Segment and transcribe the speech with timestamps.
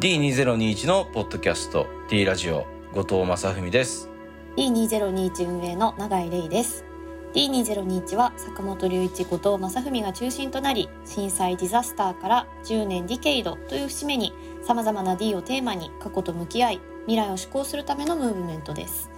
[0.00, 4.08] D2021 のポッドキャスト D ラジオ後藤正文です。
[4.56, 6.84] D2021 運営の永井玲です。
[7.34, 14.32] D2021 は坂本龍一後藤正文が中心となり震災ディザスターから10年ディケイドという節目に
[14.62, 19.10] さまざまな D をテーマに過去と向き合い未来を志向するためのムーブメントです。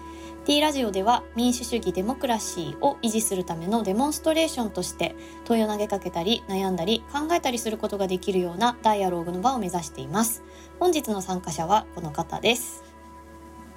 [0.46, 10.42] D ラジオでは民主主義デモクラシーを維持するためのデモンストレーションとして問いを投げかけたり悩んだり考えたりすることができるようなダイアローグの場を目指しています
[10.78, 12.82] 本日の参加者はこの方です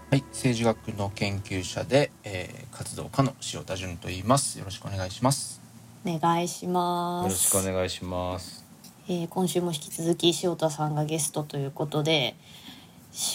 [0.09, 4.59] はい、政治学の研究者で、えー、活動家の塩田純と言います。
[4.59, 5.63] よろしくお願いします。
[6.05, 8.63] お願いしますよろしくお願いします
[9.07, 12.35] えー今週も引き続き塩田さんがゲストということで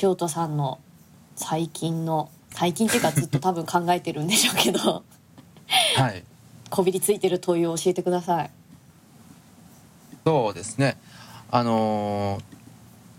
[0.02, 0.79] 塩田さんの
[1.34, 5.04] 最近の最近っていうかずっと多分考えてるんでしょうけど
[5.96, 6.24] はい、
[6.70, 8.50] こびりついてる問いを教えてください。
[10.24, 10.96] そうですね。
[11.50, 12.59] あのー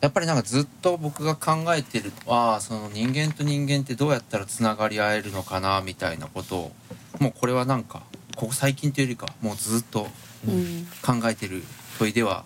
[0.01, 6.71] やっぱりなんかずっと僕が考えてるのはその人間と人間ってどうやったらつながり合えるのかなみたいなことを
[7.19, 8.03] もうこれはなんか
[8.37, 10.07] ここ最近というよりかもうずっと
[10.47, 11.63] うん考えてる
[11.97, 12.45] 問いでは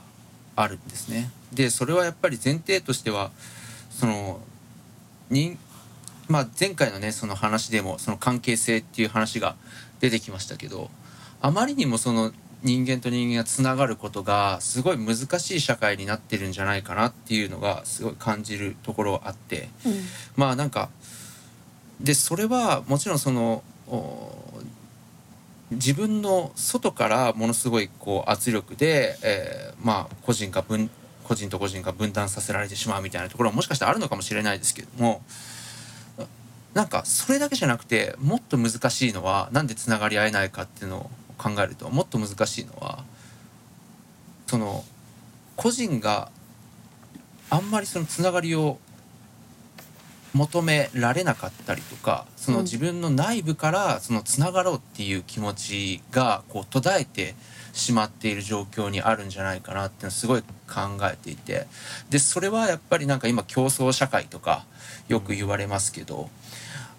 [0.56, 1.30] あるんですね。
[1.54, 3.30] でそれはやっぱり前提としては
[3.92, 4.42] その
[5.30, 5.58] 人
[6.28, 9.56] まあ前回のねその話でもその関係性っていう話が
[10.00, 10.90] 出てきましたけど
[11.42, 12.32] あまりにもその
[12.64, 19.94] 人間と人間がつながることがすごい難しい社会になってるんじゃないかなっていうのがすごい感じるところはあってうん。
[20.38, 20.90] まあなんか
[22.00, 24.32] でそれはもちろんそのお
[25.72, 30.90] 自分の外からものすごいこう圧力で、えーまあ個人が分
[31.24, 35.22] 個人と個人が分断させられてしまうみたいなところはもしかしたらあるのかもしれないですけども
[36.74, 43.04] なんかそれだけじゃなくてもっと難しいのはなんでつながり合えないかっていうのを考えるともっと難しいのは
[44.48, 44.84] その
[45.56, 46.32] 個人が
[47.50, 48.80] あんまりそのつながりを
[50.34, 52.64] 求められなかったりとかそのうん。
[52.64, 57.36] 自分の内部からそのつながろうっていう気持ちがこう途絶えて
[57.74, 61.68] しまっている状況にあるんじゃないかなっていうのをすごい考えていて。
[62.10, 64.66] でそれはやっぱりなんか今競争社会とか
[65.08, 66.30] よく言われますけど、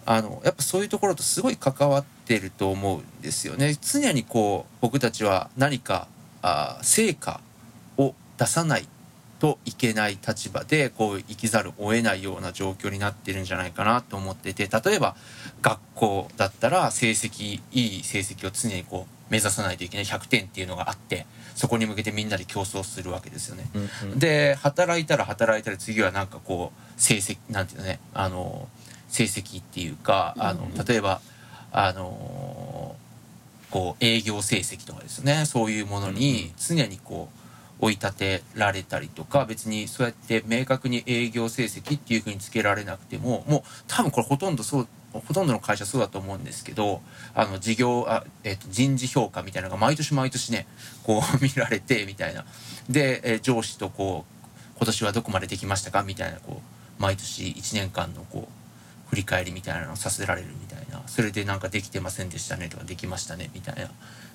[0.05, 3.75] あのやっぱそういうところとすごい関わってると思うんですよね。
[3.81, 6.07] 常にこう僕たちは何か
[6.41, 7.41] あ成果
[7.97, 8.87] を出さない
[9.39, 15.15] といけない立場でこう生きざるを得ないような状況になってるんじゃないかなと思ってて例えば
[15.61, 23.69] 学校だったら成績いい成績を常にこう目指さないといけない100点っていうのがあってそこに向けてみんなで競争するわけですよね。
[23.73, 28.67] うんうんで働いたら働いたら次はなんかこう成績なんていうのねあの
[29.15, 30.85] 成績っていうかあのうん。
[30.85, 31.21] 例えば
[31.71, 32.95] あの
[33.71, 35.45] こう営業成績とかですね。
[35.45, 37.29] そういうものに常にこ
[37.81, 47.01] う追い立てられたりとか別にそうやって明確に営業成績っていうふうにつけられなくてももう多分これほとんどそうほとんどの会社そうだと思うんですけど
[47.33, 50.67] あの事業あ、えっと人事評価みたいなのが毎年毎年ね
[51.03, 52.45] こう 見られてみたいな。
[52.89, 56.03] で、えー上司とこう今年はどこまでできましたか？
[56.03, 56.61] みたいなこ
[56.99, 58.64] う毎年1年間のこう
[59.09, 61.01] 振り返りみたいなのをさせられるみたいな。
[61.07, 63.89] それでなんかできてませんでしたねとかできましたねみたいな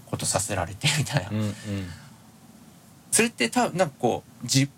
[0.07, 1.31] ことさせられてみたいな。
[1.31, 1.55] うんうん。
[3.11, 4.71] それって多分なんかこうじ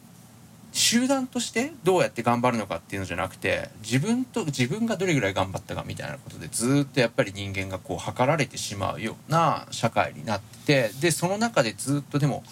[0.74, 12.42] 集団としてどうやって頑張るのかっていうのじゃなくて自分と自分がどれぐらい頑張ったかみたいなことでずーっとやっぱり人間がこう測られてしまうような社会になってでその中でずっとでも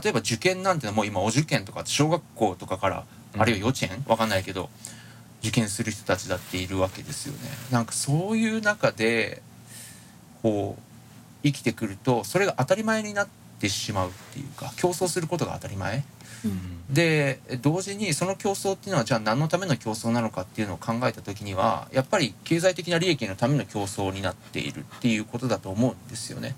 [0.00, 3.04] 例えば受験なんてのはもう今お受験とか小学校とかから
[3.34, 3.42] うん。
[3.42, 4.04] あるいは幼稚園？
[4.06, 4.70] わかんないけど
[5.44, 7.40] 受験する人たちだっているわけですよね。
[7.70, 9.42] なんかそういう中で
[10.42, 10.82] こう
[11.42, 13.28] 生きてくるとそれが当たり前になっ
[13.60, 16.02] てしまうっていうか競争することが当たり前
[16.90, 26.48] で同時にその競争っていうのはじゃあ何のための競争なのかっていうのを考えた時にはやっぱり経済的な利益のための競争になっているっていうことだと思うんですよね。
[26.48, 26.56] やっ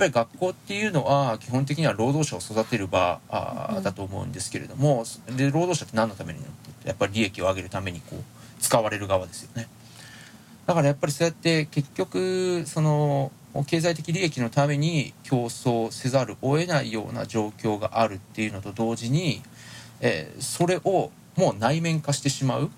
[0.00, 5.04] ぱり学校っていうのは基本的には労働者を育てる場だと思うんですけれども
[5.36, 6.40] で労働者って何のために
[6.84, 8.22] やっぱり利益を上げるためにこう
[8.60, 9.68] 使われる側ですよね。
[10.66, 13.32] だからやっぱりそうやって結局その
[13.62, 19.42] 経済的利益のために競争せざるを得ないような状況があるっていうのと同時に、
[20.00, 22.70] えーそれをもう内面化してしまう。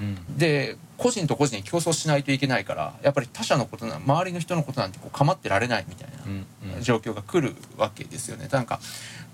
[0.00, 0.38] うん。
[0.38, 8.48] で個人と個人に競争しないといけないからやっぱり他者のことな周りの人のことなんてこう構ってられないみたいうんな状況が来るわけですよね。
[8.50, 8.80] なんか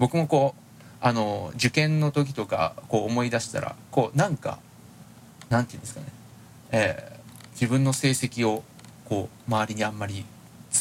[0.01, 0.63] 僕もこう
[1.01, 4.59] あの受験の時とかこう思い出したらこうなんか
[5.49, 6.07] なんていうんですかね、
[6.73, 7.13] えー
[7.53, 8.65] 自分の成績を
[9.05, 10.25] こう周りにあんまり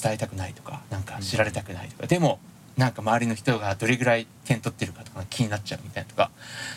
[0.01, 2.39] 伝えたくないとかなんか知られたくないとか、でも
[2.77, 6.31] なんか周りの人がどれぐらい点取ってるかとか気になっちゃうみたいなとか。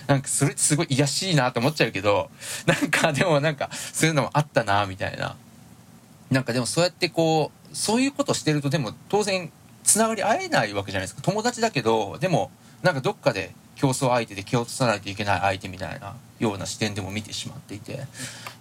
[0.06, 2.30] なんかそれってすごい癒やしいなと思っちゃうけど
[2.66, 5.36] なんかでもなんかそういうのもあったなみたいな。
[6.30, 9.52] なんかでもそうやってこうそういうことしてるとでも当然
[9.84, 11.22] つながり合えないわけじゃないですか。
[11.22, 12.50] 友達だけどでも
[12.82, 18.06] なんかどっかで競争相手で気を落とさないといけない相手みたいなような視点でも見てしまっていて。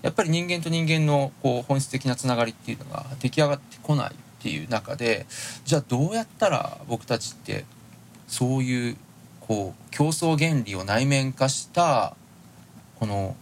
[0.04, 4.12] やっぱり人間と人間のこう本質的なつながりっていうのが出来上がってこない
[4.44, 5.26] っていう中で
[5.64, 7.64] じゃあどうやったら僕たちって
[8.28, 8.98] そういう
[9.40, 12.14] こう競争原理を内面化した
[13.00, 13.38] この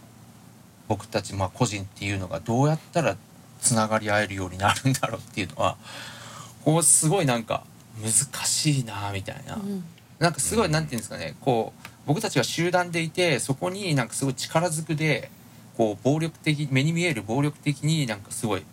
[0.88, 3.18] 僕たちまあ個人っていうのがどうやったら
[3.62, 5.76] つながり合えるようになるんだろうっていうのは
[6.64, 7.64] こうすごいなんか
[8.00, 8.12] 難
[8.46, 9.56] しいなみたいな。
[9.56, 9.84] うん
[10.20, 15.32] なんかすごいなんていうんですかねこう僕たちが集団でいてそこになんかすごい力ずくで
[15.76, 18.64] こう暴力的目に見える暴力的になんかすごい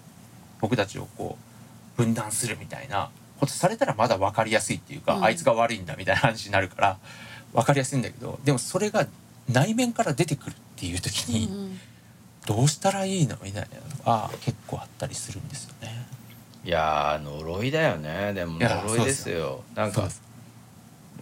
[0.60, 1.47] 僕たちをこう
[1.98, 3.10] 分断するみたいな
[3.40, 5.24] ことされたらまだ分かりやすいっていうか、うん。
[5.24, 6.98] あいつが悪いんだみたいな話になるから
[7.52, 9.06] 分かりやすいんだけどでもそれが
[9.52, 11.80] 内面から出てくるっていう時にうん
[12.46, 16.06] どうしたらいいのみたいなのが結構あったりするんですよね。
[16.64, 18.32] いやー呪いだよね。
[18.32, 19.62] でも呪いですよ。
[19.74, 20.10] なんかやっ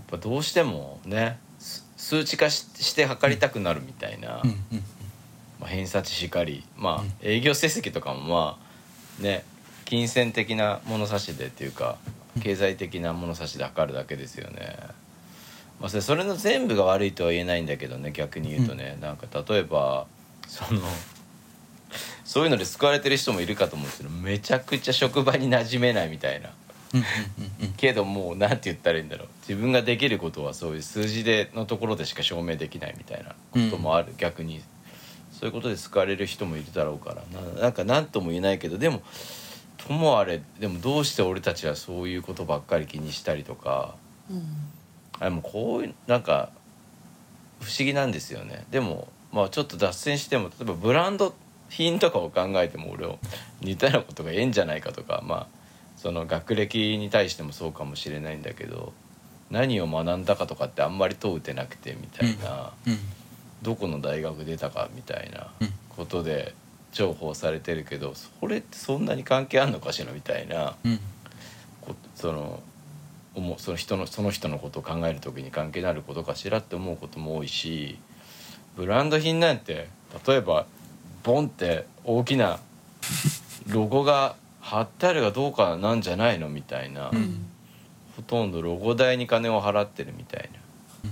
[0.06, 4.84] ぱどうしてもねす数値化しして測りたくなるみたいな、うんうん。
[5.58, 7.12] まあ、偏差値しかりまあ、うん。
[7.22, 8.58] 営業成績とかもま
[9.18, 9.44] あね
[9.86, 11.96] 金銭的な物差しでっていうか
[12.42, 14.76] 経済的な物差しで測るだけですよね。
[15.80, 20.06] まあ、それの全部が悪いとは言えないんだけどね逆に言うとね、なんか例えば
[20.46, 20.80] その
[22.24, 26.50] そういうので救われてる人もいるかと思うんですけどめちゃくちゃ職場に馴染めないみたいな。
[26.94, 27.04] うんうん
[27.60, 27.72] うんうん。
[27.74, 29.28] けどもうなんて言ったらいいんだろう。
[29.48, 34.62] 自分ができることはそういう数字でのところでしか証明できないみたいなこともある、逆に。
[35.32, 37.22] そういうことで救われる人もいるだろうから。
[37.54, 39.02] ななんか何とも言えないけどでも
[39.86, 43.94] ともあれでもどうして俺たちはそういうことばっかり気にしたりとか。
[44.30, 44.42] うん。
[45.18, 46.50] あでもこういうなんか
[47.60, 48.66] 不思議なんですよね。
[48.70, 51.34] でもまあちょっと脱線しても例えばブランド
[51.68, 53.18] 品とかを考えても俺を
[53.60, 55.46] 似たようなことがええんじゃないかとかまあ
[55.96, 58.92] その学歴に対してもそうかもしれないんだけど
[59.50, 62.98] 何を学んだかとかってあんまり問うてなくてみたいな、うん。
[63.62, 66.54] どこの大学出たかみたいなうんことで
[66.96, 71.00] 重宝されてるけどそれってそんなに関係あんのかしらみたいなうん。
[71.82, 72.60] こその
[73.34, 77.98] 思うその人のその人のことを考える時に関係のあることかしらって思うことも多いし
[78.76, 79.88] ブランド品なんて
[80.26, 80.66] 例えば
[81.22, 82.60] ボンって大きな
[83.68, 87.46] ロゴが貼ってあるかどうかなんじゃないのみたいな、うん。
[88.16, 90.50] ほとんどロゴ代に金を払ってるみたい
[91.04, 91.10] な、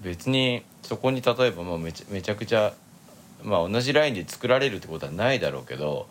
[0.00, 2.74] 別にそこに例えばまあめちゃめちゃくちゃ、
[3.44, 6.06] まあ、同じラインで作られるってことはないだろうけど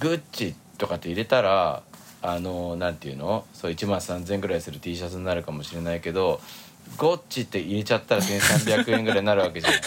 [0.00, 1.82] グッチとかって入れたら
[2.22, 3.44] あのなんていうの？
[3.52, 6.40] そう1万3,000円ぐらいする T シャツになるかもしれないけど
[6.96, 9.72] ゴッチって入れちゃったら1,300円ぐらいになるわけじゃん。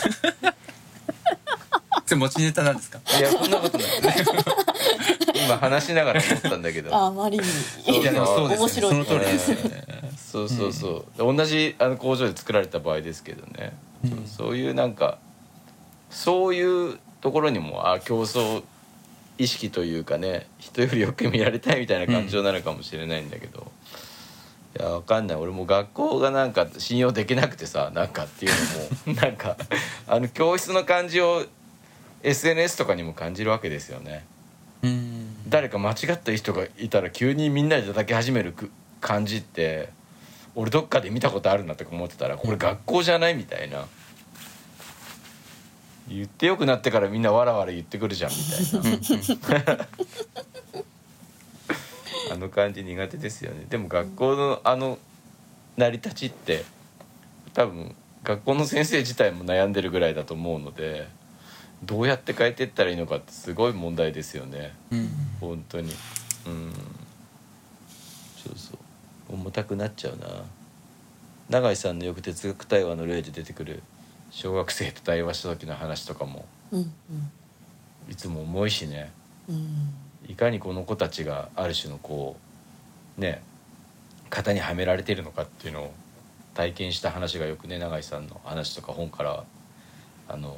[2.06, 3.00] それ持ちネタなんですか？
[3.20, 3.88] いやそんなことない
[5.46, 6.96] 今話しながら思ったんだけど。
[6.96, 7.44] ああまりに。
[7.44, 8.92] そういやでもそうです面白い。
[8.92, 9.84] その通りですよね。
[9.88, 13.74] えーそうそうそう、同じあの工場で作られた場合ですけどね、
[14.04, 14.10] うん。
[14.12, 15.18] そうそういうなんか
[16.10, 18.64] そういうところにもあ競争
[19.38, 23.72] 意識というかね人よりよく見られたいみたいな感情なのかもしれないんだけど、
[24.78, 25.38] いやわかんない。
[25.38, 28.52] 俺も学校がなんか信用できなくてさなんかっていう
[29.08, 29.58] のも なんか
[30.08, 31.46] あの教室の感じを
[32.24, 34.26] SNS とかにも感じるわけですよね。
[34.84, 35.50] うん。
[35.50, 39.90] 誰か間違った人がいたら急にみんなで叩き始めるく感じって
[40.56, 43.86] 俺どっかで見たことあるなとか思ってたらこれ学校じゃないみたいな
[46.10, 48.38] 言ってよくなってからみんなわらわら言ってくるじゃんみ
[49.42, 49.88] たいな。
[52.32, 53.66] あの感じ苦手ですよね。
[53.70, 54.98] でも学校のあの
[55.78, 56.66] 成り立ちって
[57.54, 61.08] 多分学校の先生自体も悩んでるぐらいだと思うので
[61.84, 64.74] どうやって変えていったらいいのかってすごい問題ですよね。
[64.92, 65.10] うん。
[65.40, 65.94] 本当に。
[66.46, 66.74] うん。
[68.44, 68.78] そうそう。
[69.34, 70.28] 重たくなっちゃうな。
[71.50, 73.82] 永井さんのよく哲学対話の例で出てくる
[74.32, 76.94] 小学生と対話した時の話とかもうん
[78.10, 79.12] いつも重いしね。
[79.48, 79.94] うんうん。
[80.28, 82.38] いかにこの子たちがある種のこ
[83.18, 83.42] うね
[84.30, 85.94] 型にはめられているのかっていうのを
[86.54, 89.44] 体験した話がよくね永井さんの話とか本から
[90.28, 90.56] あの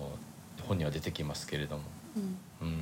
[0.68, 1.84] 本には出てきますけれども。
[2.62, 2.68] うん。
[2.68, 2.78] うん。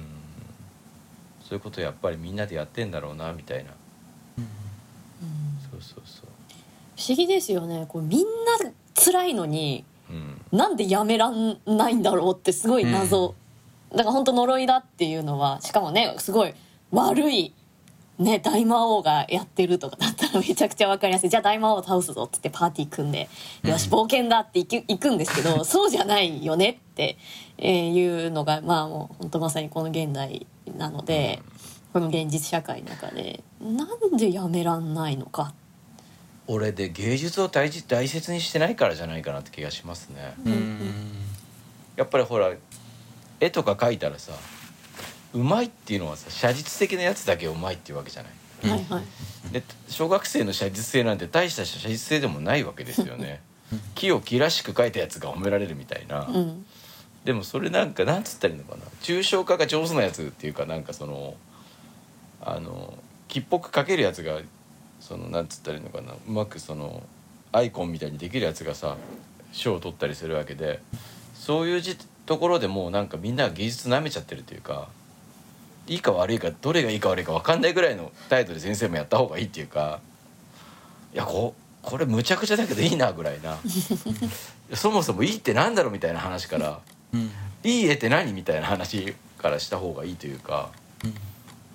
[1.41, 3.71] そういうことやっぱりみんなでやってんだろうなみたいな。
[4.37, 4.47] うん
[5.71, 6.23] そうそうそ
[6.95, 7.85] 不思議ですよね。
[7.87, 8.25] こうみんな
[8.93, 10.41] 辛いのにううん。
[10.51, 13.35] なんでやめらんないんだろうってすごい謎、
[13.91, 16.53] だから本当呪いだっていうのはしかもねすごい
[16.91, 17.53] 悪い
[18.19, 21.29] ね大魔王がやってるとかだったらめちゃくちゃわかりやすい。
[21.29, 23.29] じゃあ大魔王を倒すぞって言ってパーティー組んで
[23.63, 27.17] よし冒険だって行く行くんですけど そうじゃないよねって、
[27.57, 30.45] えーいうのがまあもう本当まさにこの現代
[30.77, 31.41] なので、
[31.93, 35.53] この現実社会の中でなんでやめらんないのか。
[36.51, 40.33] 俺で芸術を大事大切にしてないからじゃないかなって気がしますね。
[40.43, 40.79] うん。
[41.95, 42.51] やっぱりほら
[43.39, 44.33] 絵とか描いたらさ
[45.35, 48.31] うまいっていうのはさ写実的なやつだけうまいっていうわけじゃない。
[48.63, 49.53] うんはいはい。
[49.53, 53.43] で小学生の写実性なんて大した写実性でもないわけですよね。
[53.93, 56.65] 木を木らしく描いたやつが褒められるみたいな、うん。
[57.25, 58.81] でもそれなんかなんつったらいいのかな。
[59.03, 61.35] 抽象化が上手なやつっていうかなんかその
[62.41, 64.41] あの木っぽく描けるやつが
[64.99, 66.13] そのなんつったらいいのかな。
[66.13, 67.03] うまくその
[67.51, 68.97] アイコンみたいにできるやつがさ
[69.51, 70.81] 賞を取ったりするわけで
[71.33, 74.87] そういうじところでもうなんかみんなが芸術なめちゃってるというか
[75.87, 79.99] いいか悪いかどれがいいか悪いか分かんないぐらいの態度で先生もやった方がいいっていうか
[81.13, 83.57] いやここれむちゃくちゃだけどいいなぐらいな。
[84.75, 86.79] そもそもいいってなんだろうみたいな話から。
[87.13, 87.31] うん。
[87.63, 90.69] いい絵って何みたいな話からした方がいいというか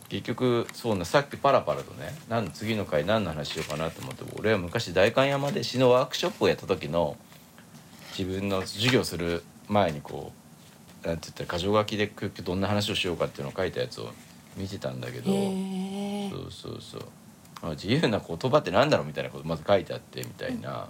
[0.08, 7.16] 結局そうなさっきパラパラとねなん次の回何の話しようかなと思って俺は昔代官山で詩のワークショップをやった時の
[8.16, 10.32] 自分の授業する前にこ
[11.04, 12.10] うなんて言ったら箇条書きで
[12.42, 14.10] どんな話をしようかっていうのを書いたやつを
[14.56, 15.38] 見てたんだけどそ
[16.46, 17.02] うそうそう。
[17.62, 20.88] あ自由な言葉ってなんだろうみたいなことまず書いてあってみたいな。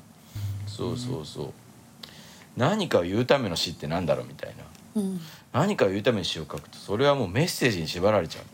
[0.66, 1.52] そうそうそう。
[2.56, 4.54] 何かを言うための詩ってなんだろうみたい
[4.94, 5.00] な。
[5.02, 5.20] うん。
[5.52, 8.44] 何かを言うために詩を書くとそれはもうメッセージに縛られちゃう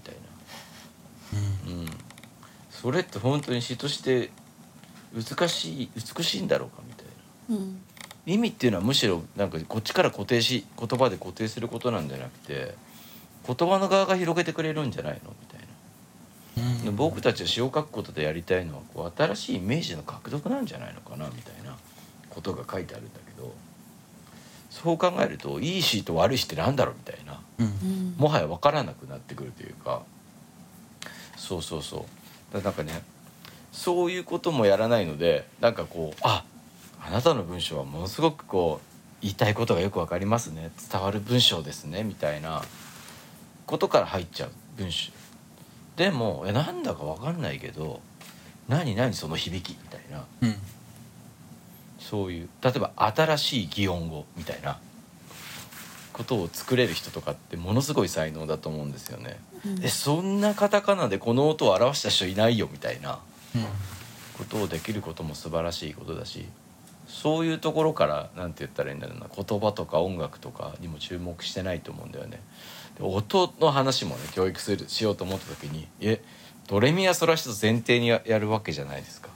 [2.80, 4.30] それって本当に詩として
[5.14, 7.06] 美しい美しいんだろうかみたい
[7.48, 7.56] な。
[7.56, 7.82] うん。
[8.26, 12.74] 意味っていうのはむしろなんかこっちから固定し言葉で固定することなんじゃなくて
[13.46, 21.76] 言葉の側が広げてくれるんじゃないのみたいな、で僕たちは詩を書くことでやりたいのはこう新しいイメージの獲得なんじゃないのかなみたいな。
[22.30, 23.52] ことが書いてあるんだけど。
[24.70, 27.40] そう考えるといい詩と悪い詩ってなんだろうみたいな。
[27.58, 27.66] うん。
[27.66, 28.14] うん。
[28.16, 30.02] もはや分からなくなってくるというか。
[31.36, 32.04] そうそうそう
[32.52, 33.02] だなんかね
[33.72, 36.44] そういうこともやらないのでなんかこうあ
[37.00, 38.86] あなたの文章はものすごくこう
[39.22, 42.62] 言いたいことがよく分かりますね伝わる文章ですねみたいな
[43.66, 45.12] ことから入っちゃう文章。
[45.96, 48.00] でもえなんだか分かんないけど
[48.68, 50.24] 何何その響きみたいな。
[50.42, 50.54] うん。
[51.98, 54.80] そういう例えば新しい擬音語みたいな
[56.20, 59.40] ことを作れる人とかってものすごい才能だと思うんですよね。
[59.64, 63.20] うんえそんなカタカナでこの音を表した人いないよみたいな
[63.54, 63.62] うん
[64.36, 66.46] ことをできることも素晴らしいことだし
[67.06, 72.40] そういうところからなんて言ったらいいんだろうな言葉とか音楽とかにも注目してないと思うんだよね。
[72.98, 76.22] で音の話もね教育するしようと思った時にえ
[76.68, 79.30] ドレミアソラシド前提にややるわけじゃないですか。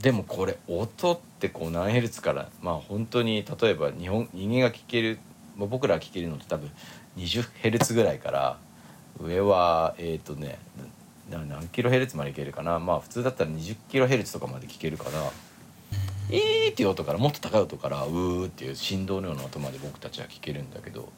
[0.00, 5.27] でもこれ音ってこう何ヘルツからまあ本当に例えば日本人間が聞ける、まあ、
[5.66, 6.70] 僕らが聞けるのって多分
[7.16, 8.58] 20ヘルツぐらいから
[9.20, 10.58] 上はえっ、とね
[11.30, 12.78] な何キロヘルツまでいけるかな。
[12.78, 15.32] まあ普通だったら20キロヘルツとかまで聞けるから
[16.30, 21.08] 「えー」っていう音からもっと高い音から「うー」っていう振動のような音まで僕たちは聞けるんだけど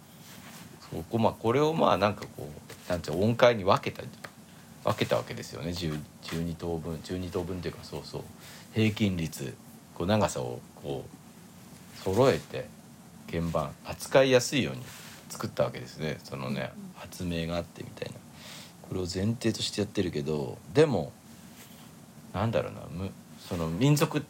[0.91, 4.03] そこまあこれをまあなんかこうなんていう音階に分けた
[4.85, 5.71] 分けたわけですよね。
[5.71, 8.23] 10 12等分12等分っていうかそうそう。
[8.73, 9.55] 平均率
[9.95, 12.67] こう長さをこう揃えて
[13.31, 14.83] 鍵盤扱いやすいように
[15.29, 16.19] 作ったわけですね。
[16.25, 18.15] そのね発明があってみたいな。
[18.89, 21.13] これを前提としてやってるけどでも
[22.35, 24.25] なんだろうなむその民族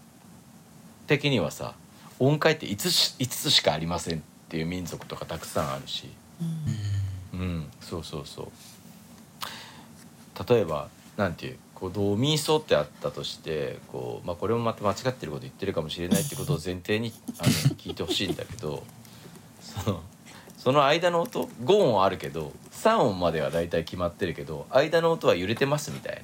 [1.07, 1.75] 的にはさ
[2.19, 6.11] 音階って5つし5つしかありませんっていう民族とかたくさんあるし。
[7.33, 8.49] うん、そうそうそう。
[10.49, 18.83] 例えばなんていうこうドミソってあったとしてこう、まあ、これもまた間違ってること言ってるかもしれないってことを前提にあの聞いてほしいんだけど
[19.61, 20.03] その
[20.59, 26.23] その間の音5音あるけど3音までは大体決まってるけど間の音は揺れてますみたいな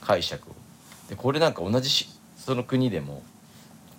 [0.00, 0.54] 解釈を。
[1.08, 3.22] でこれなんか同じしその国でも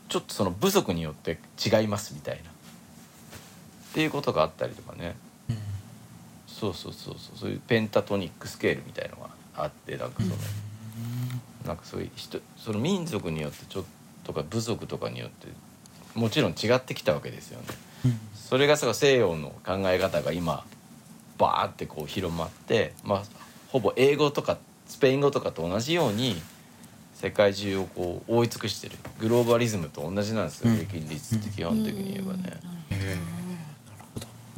[0.09, 5.15] ちょっとその部族によって違いますみたいなっていうことがあったりとかね。
[6.47, 10.35] そうそうそうそうそういうペンタトニックスケールみたいのがあってなんかその、
[11.65, 13.83] なんかそういう人その民族によってちょっ
[14.23, 15.47] とか部族とかによって
[16.15, 17.67] もちろん違ってきたわけですよね。
[18.35, 20.63] それがさ西洋の考え方が今
[21.37, 23.23] バーってこう広まって、まあ、
[23.69, 24.57] ほぼ英語とか
[24.87, 26.41] スペイン語とかと同じように
[27.15, 28.97] 世界中をこう覆い尽くしてる。
[29.19, 30.77] グローバリズムと同じなんですようん。
[30.77, 32.59] 平均率って基本的に言えばね。
[32.91, 33.42] へえなるほど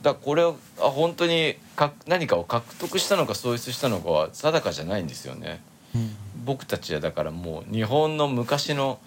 [0.05, 5.63] だからこれをあ本当にか何かを獲得したのか創出したのかは定かじゃないんですよね。
[5.95, 6.15] うん。
[6.45, 8.99] 僕たちはだからもう日本の昔の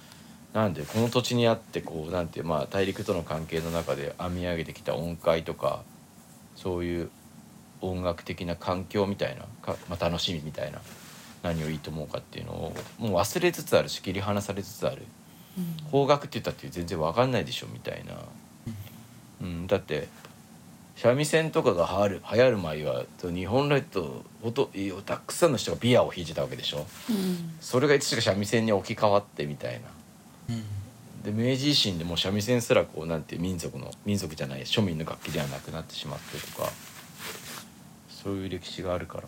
[0.55, 5.83] なんでこの土地にあってこうなんてまあ大陸との関係の中で編み上げてきた音階とか
[6.57, 7.11] そういう
[7.81, 10.81] 音楽的な環境みたいなか、まあ、楽しみみたいな
[11.45, 15.07] 何をいいと思うかっていうのをもう忘れつつあるし切り離されつつある。
[15.93, 18.15] 邦楽って言ったって全然わかんないでしょみたいな、
[19.43, 20.09] うん、だって
[21.01, 24.69] 三味線とかが流行る流行る前は日本列島ほと
[25.07, 26.87] たくさんの人がビアを弾いてたわけでしょ？
[27.09, 27.57] うん。
[27.61, 29.89] それがいつしか三味線に置き換わってみたいな。
[30.51, 30.65] うん
[31.23, 36.71] で明治維新でもう三味線すらこうなんていう民族の民族じゃない庶民の楽器ではなくなってしまってとか
[38.09, 39.25] そういう歴史があるから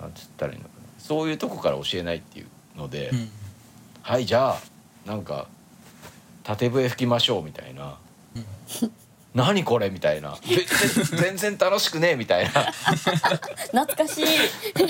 [0.00, 1.02] なんつったらいいのかな。
[1.02, 2.46] そういうとこから教えないっていう
[2.78, 3.28] ので、うん。
[4.02, 4.60] はいじゃあ
[5.04, 5.46] なんか
[6.44, 7.96] 縦笛吹きましょうみたいな
[8.36, 8.44] うん
[9.36, 10.34] 「何これ?」みたいな
[11.20, 12.72] 「全然楽しくねえ」みたいな。
[12.72, 14.24] 懐かしい。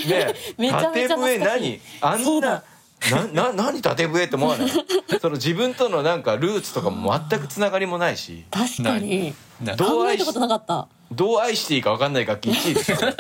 [0.08, 1.38] ね めちゃめちゃ懐かしい。
[1.38, 1.80] 縦笛何？
[2.00, 2.62] あんだ。
[3.10, 4.68] ななな何縦笛って思わない？
[5.20, 8.44] その自分とのなんかルーツとかも全くつながりもないし。
[8.50, 9.34] 確かに。
[9.60, 10.88] などう考えたことなかった。
[11.12, 13.14] どう愛していいか分かんない楽器1位です本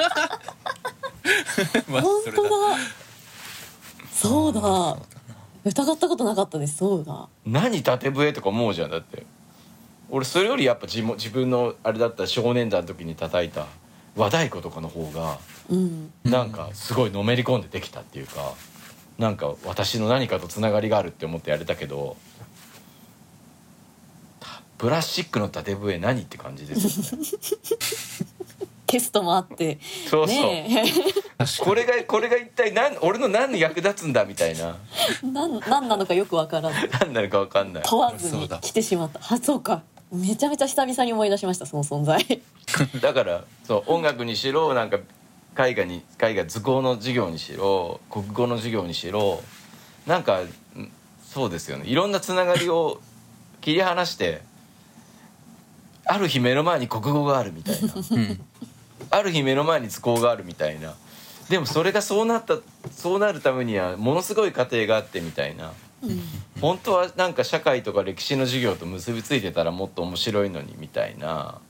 [2.34, 2.50] 当だ。
[4.12, 4.60] そうだ。
[5.64, 6.78] 疑ったことなかったです。
[6.78, 7.28] そうだ。
[7.44, 9.24] 何縦笛とか思うじゃんだって
[10.10, 13.66] 俺それよりやっぱ自も自分のあれだったら少年団の時に叩いた
[14.16, 16.12] 和太鼓とかの方がうん。
[16.24, 18.54] なんかすごいのめり込んでできたっていうか
[19.18, 22.16] なんか私の何かとつながりがあるって思ってやれたけど
[24.40, 27.26] たプラスチックの縦笛何って感じですよね。
[28.86, 29.80] テストもあって。
[30.08, 30.84] そうそう、ね
[31.60, 34.76] これがこれが一体何俺の何に役立つんだみたいな。
[35.24, 37.82] え ななのかよくわからず何なのか分かんない。
[37.84, 39.18] 問わずに来てしまった。
[39.20, 39.82] あそうか
[40.12, 42.42] めちゃめちゃ久々に思い出しましたその存在。
[43.00, 44.98] だからそう音楽にしろなんか
[45.58, 49.42] 絵画に絵画図工の授業にしろ国語の授業にしろ
[50.06, 50.48] なんかん
[51.24, 51.86] そうですよね。
[51.86, 53.00] いろんなつながりを
[53.60, 54.42] 切り離して
[56.04, 57.94] ある日目の前に国語があるみたいな。
[58.10, 58.40] うん。
[59.10, 60.94] ある日目の前に図工があるみたいな。
[61.48, 62.58] でもそれがそうなった
[62.92, 65.68] そうなるためにはものすごい過程があってみたいな。
[65.68, 65.85] うん
[66.60, 71.60] 本当はなんか社会とか歴史の授業と結びついてたらもっと面白いのにみたいな。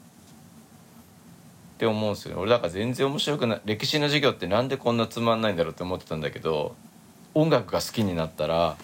[1.77, 2.40] って思うんですよね。
[2.40, 3.61] 俺だから全然面白くない。
[3.66, 6.75] 歴史の授業ってなんでこんなつまんないんだろうって思ってたんだけど
[7.35, 8.79] 音楽が好きになったら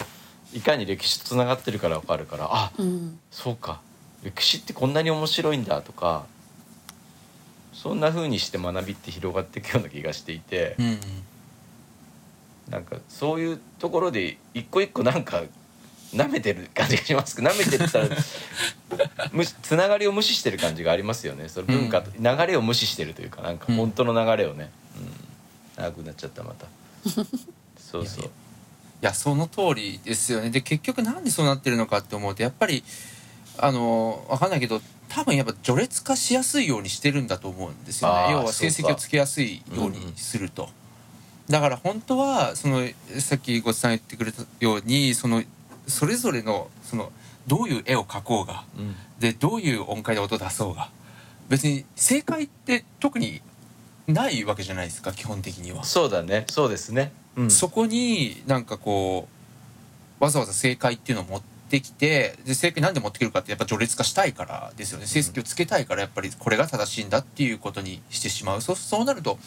[0.52, 3.18] いかに歴史とつながってるから分かるからあうん。
[3.30, 3.80] そうか。
[4.22, 6.26] 歴史ってこんなに面白いんだとか
[7.72, 10.76] そんな風にして学びって広がっていくような気がしていて。
[10.78, 11.00] うん
[12.72, 15.42] なんかそういうところで一個一個なんか
[16.14, 17.36] 舐めてる感じがします。
[17.36, 18.08] けど舐めてったら
[19.62, 21.50] つながりを無視してる感じがありますよね。
[21.50, 23.76] その文化と、流れを無視してるというかなんかうん。
[23.76, 24.70] 本当の流れをね、
[25.76, 26.66] うん、長くなっちゃったまた。
[27.78, 28.24] そうそう。
[28.24, 28.28] い
[29.02, 30.48] やその通りですよね。
[30.48, 32.84] で結局なんでそうなってるのかって思うとやっぱり
[33.58, 34.80] あのわかんないけど
[35.10, 38.32] 多分やっぱ序列化しやすいようにしてるんだと思うんですよね。
[38.32, 40.70] 要は成績をつけやすいようにすると、
[41.52, 42.80] だから本当はその
[43.20, 45.42] さっきごちさん言ってくれたようにその
[45.86, 47.12] それぞれのその
[47.46, 48.96] どういう絵を描こうがうん。
[49.20, 50.88] でどういう音階で音出そうが
[51.50, 53.42] 別に正解って特に
[54.08, 55.84] ないわけじゃないですか基本的には。
[55.84, 56.46] そうだね。
[56.48, 59.28] そうですね、うん、そこになんかこ
[60.20, 65.04] うわざわざ正解っていうのを持ってきてで正解なんで持ってくるかってやっぱ序列化したいからですよね。
[65.04, 68.62] 成績をつけたいからやっぱりこれが正しいんだっていうことにしてしまう。
[68.62, 69.38] そうそうなると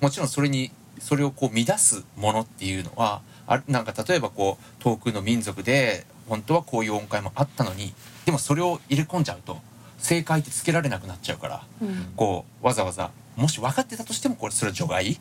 [0.00, 7.92] もちろんそれにそれをこう乱すものっていうのはあなんか例えばこう遠くの民族で本当はこういう音階もあったのに
[8.26, 9.58] でもそれを入れ込んじゃうと
[9.98, 12.12] 正解ってつけられなくなっちゃうからうん。
[12.16, 15.18] こうわざわざもし分かってたとしてもこれそれは除外？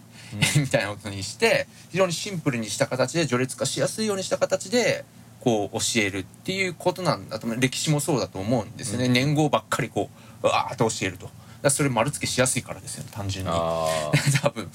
[0.55, 0.61] うん。
[0.61, 5.05] みたいなことにして非常にシンプルにした形で序列化しやすいようにした形で
[5.39, 9.13] こう教えるっていうことなんだと歴史もそうだと思うんですよね、うん。
[9.13, 10.09] 年号ばっかりこ
[10.43, 11.29] ううわーっと教えると
[11.61, 13.51] だそれ丸付けしやすいからですよね単純に。
[13.53, 14.65] あ 多分。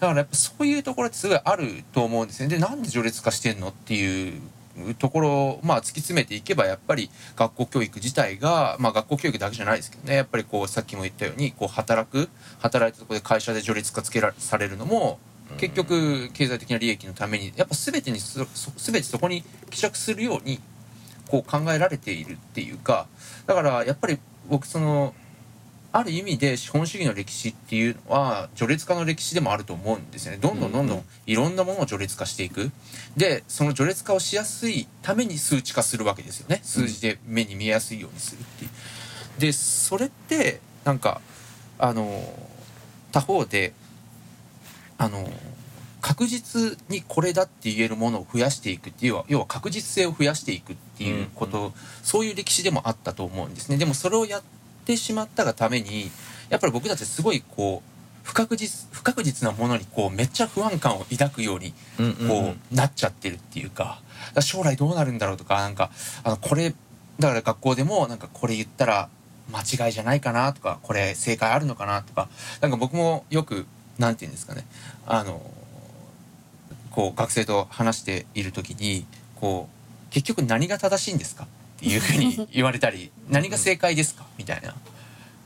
[0.00, 2.48] だからやっぱそういうところってすごいあると思うんですね。
[2.48, 4.40] でなんで序列化してんのっていう
[4.98, 10.16] ところをまあ突き詰めていけばやっぱり学校教育自体がまあ学校教育だけじゃないですけどね。
[10.16, 12.28] やっぱりこうさっきも言ったようにこう働く
[12.58, 15.18] 働いたところで会社で序列化つけらされるのも
[15.50, 15.56] うん。
[15.58, 20.60] 結局経済的な利益のためにやっぱ全てにそそ全てそこに希釈するように
[21.28, 23.06] こう考えられているっていうか。
[23.46, 25.14] だからやっぱり僕その
[25.94, 30.38] ある意味で資本主義の歴史っていうのは序列化の歴史でもあると思うんですよね。
[30.40, 31.00] どんどんどんどうん。
[31.00, 32.70] んいろんなものを序列化していく。
[33.16, 36.60] でその序列化をしやすいために数値化するわけですよね。
[36.62, 38.70] 数字で目に見えやすいようにするっていう。
[39.38, 41.20] でそれってなんか
[41.78, 42.24] あの
[43.12, 43.74] 他方で
[44.96, 45.28] あの
[46.00, 51.72] 確実にこれだって言えるものを増やしていくっていう要は確実性を増やしていくっていうこと、うん。
[52.02, 53.76] そういう歴史でもあったと思うんですね。
[53.76, 54.42] でもそれをやっ
[54.84, 56.10] てしまったがために
[56.50, 57.88] やっぱり僕たちすごいこう
[58.24, 61.72] 不確実不確実なものにこうめっちゃ不安感を抱くように
[62.28, 64.00] こうなっちゃってるっていうか
[64.40, 65.90] 将来どうなるんだろうとかなんか
[66.24, 66.74] あのこれ
[67.18, 69.08] だから学校でもなんかこれ言ったら
[69.52, 72.28] 間違いじゃないかなとかこれ正解あるのかなとか
[72.60, 73.66] なんか僕もよく
[73.98, 74.64] なんて言うんですかね
[75.06, 75.42] あの
[76.90, 79.06] こう学生と話している時に
[79.40, 81.46] こう結局何が正しいんですか？
[81.82, 84.24] っていうふうに言われたり何が正解ですか？
[84.38, 84.74] みたいな。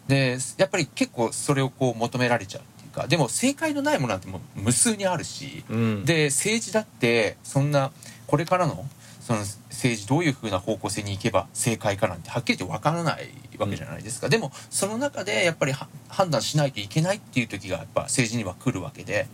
[0.06, 5.64] でやっぱり結構それをこう求められちゃうっていうかでも正解のないものなんてもう無数にあるし。
[5.70, 7.90] うんで政治だってそんな
[8.26, 8.84] これからの
[9.20, 19.26] その政治どういうふうな方向性に行けば正解かなんてはっきり言って分からないわけじゃないですか、でもその中でやっぱりは判断しないといけないっていう時がやっぱ政治には来るわけで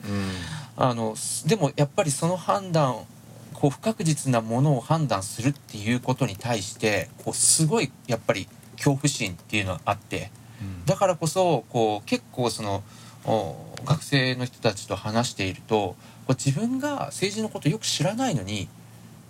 [0.76, 1.14] あの
[1.46, 3.04] でもやっぱりその判断
[3.62, 10.32] こう不確実なものを判断するっていうことに対してこうすごいやっぱり恐怖心っていうのがあって。
[10.86, 12.82] だからこそこう結構その
[13.24, 15.96] お学生の人たちと話しているとこ
[16.30, 18.68] う自分が政治のことよく知らないのに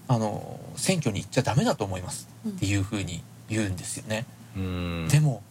[0.08, 4.26] あの選挙に行っちゃダメだと思いますっていうふうに言うんですよね。
[4.56, 5.42] うんでも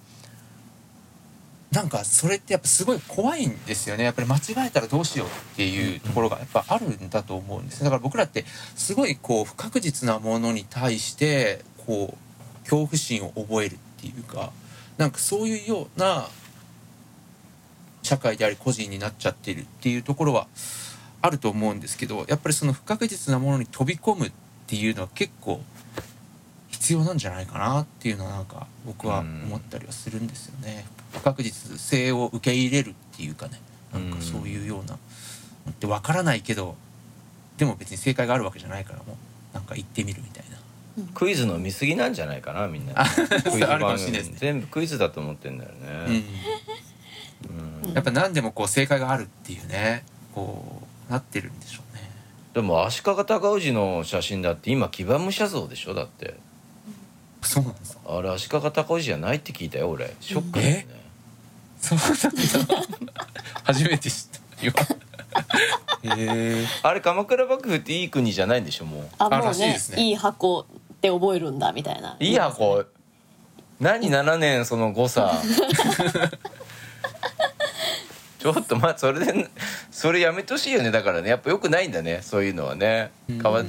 [1.72, 4.04] なんかそれってやっぱすごい怖いんですよね。
[4.04, 8.44] やっぱり間違えたらどうしようっていうところがやっぱあるんだと思うんですだから僕らって
[8.76, 14.52] すごいこう不確実なものに対してこう恐怖心を覚えるっていうか
[14.98, 16.28] なんかそういうような
[18.04, 20.48] 社会であり個人になっちゃってるっていうところは
[21.22, 24.32] あると思うんですけどやっぱりその不確実なものに飛び込むっ
[24.68, 25.62] ていうのは結構
[26.70, 30.86] 必要なんじゃないかなっていうのはなんか僕は思ったりはするんですよね。
[31.12, 33.60] 不確実性を受け入れるっていうかね
[33.94, 34.98] なんかそういうような
[35.80, 36.76] で分からないけど
[37.58, 39.18] でも別に正解があるわけじゃないからも
[39.54, 40.58] うなんか言ってみるみたいな。
[41.14, 42.94] クイズの見過ぎなんじゃないかなみんな。
[42.96, 44.38] あクイズあるかも番組しれないですね。
[44.40, 46.14] 全部クイズだと思ってんだようん。
[46.14, 46.24] ね、
[47.86, 47.94] うん。
[47.94, 52.10] やっぱ何でもこう正解があるっていうねこうなってるんでしょうね。
[52.54, 56.36] でも足利尊氏の写真だって今騎馬武者像でしょだって。
[57.42, 58.02] そうなんですか。
[58.18, 60.14] あれ足利尊氏じゃないって聞いたよ俺。
[60.20, 60.88] ショックだよね、
[61.82, 63.14] そうなんだ。
[63.64, 64.40] 初めて知った。
[64.62, 66.16] 今。
[66.16, 66.22] へ
[66.62, 66.66] え。
[66.84, 70.02] あれ鎌倉幕府っていい国じゃないんでしょもああもうねいですね。
[70.02, 70.66] いい箱っ
[71.02, 72.18] て覚えるんだみたいな。
[72.20, 72.88] ういいやこう
[73.80, 75.34] 何7年その誤差？
[78.40, 79.50] ちょっとまあそれで
[79.92, 80.90] それやめてほしいよね。
[80.92, 82.22] だからねやっぱよくないんだね。
[82.24, 83.12] そういうのはね。
[83.42, 83.64] かわ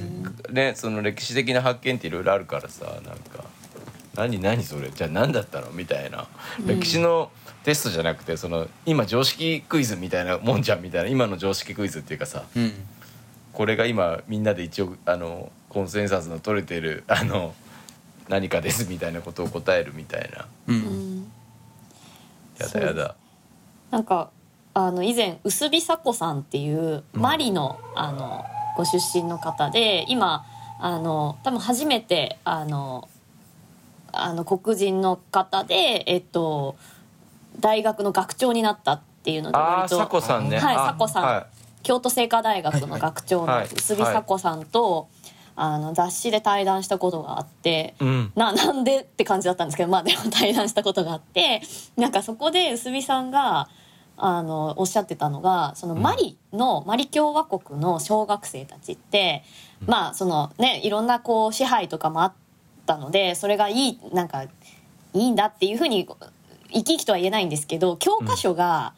[0.51, 3.43] ねその歴史的な発見っていろいろあるからさなんか。
[4.15, 4.89] 何何それ？
[4.91, 5.69] じゃあ何だったの？
[5.71, 6.27] みたいな。
[6.65, 7.31] 歴史の
[7.63, 12.73] テストじゃなくてその今常識クイズみたいなもんじゃんみたいな今の常識クイズっていうかさうん。
[13.53, 17.53] これが今みんなで一応あのコンセンサスの取れてるあの
[18.27, 20.73] 何かですみたいなことを答えるみたいなう。
[20.73, 20.79] うん
[21.21, 21.31] ん
[22.57, 23.15] やだやだ
[23.91, 24.31] なんか
[24.73, 28.43] あの以前薄日佐子さんっていうマリの,、あの
[28.75, 30.45] ご出身の方で今
[30.79, 33.07] あの多分初めてあの
[34.11, 36.75] あの黒人の方で、えっと、
[37.59, 39.97] 大学の学長になったっていうのでああ割と。
[39.97, 40.59] 佐子さんね。
[40.59, 41.23] はいあ佐子さん。
[41.23, 41.47] は
[41.83, 45.09] 京都精華大学の学長のはい薄日佐子さんと、
[45.55, 47.93] あの雑誌で対談したことがあって。
[48.01, 48.31] いうん。
[48.35, 51.61] ななんでって感じだったんですけどまあでも対談したことがあって
[51.95, 53.67] なんかそこで薄見さんが
[54.17, 59.43] あのおっしゃってたのがそのマリの、マリ共和国の小学生たちって、
[59.85, 62.33] まあそのねいろんなこう支配とかもあっ
[62.85, 64.49] たのでそれがいいなんかい
[65.13, 66.07] いんだっていうふうに
[66.73, 68.93] 生き生きとは言えないんですけど教科書が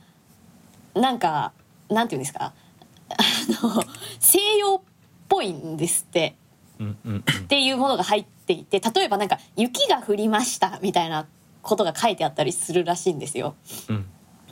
[0.94, 1.52] なんか、
[1.90, 2.54] なんていうんですか？
[3.10, 3.16] あ
[3.64, 3.84] の
[4.20, 4.82] 西洋っ
[5.28, 6.36] ぽいんですって。
[6.80, 11.26] うんうんっていうものが入っていて例えばなんか「雪が降りました」みたいな
[11.62, 13.56] ことが書いてあったりするらしいんですよ。
[13.88, 14.06] うん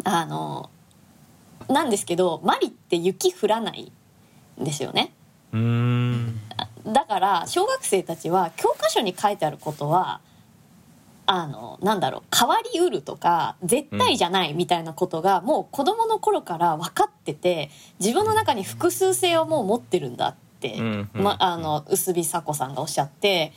[0.05, 0.69] あの
[1.67, 3.91] なんですけどマリって雪降らない
[4.61, 5.11] んですよね。
[5.51, 6.39] うん
[6.85, 10.21] だから小学生たちは教科書に書いてあることは
[11.25, 20.77] あのなんだろう変わりうるとか絶対じゃないみたいなことがもう子供の頃から分かってて自分の中に複数性をもう持ってるんだって、
[21.13, 23.53] ま、あの薄日佐子さんがおっしゃって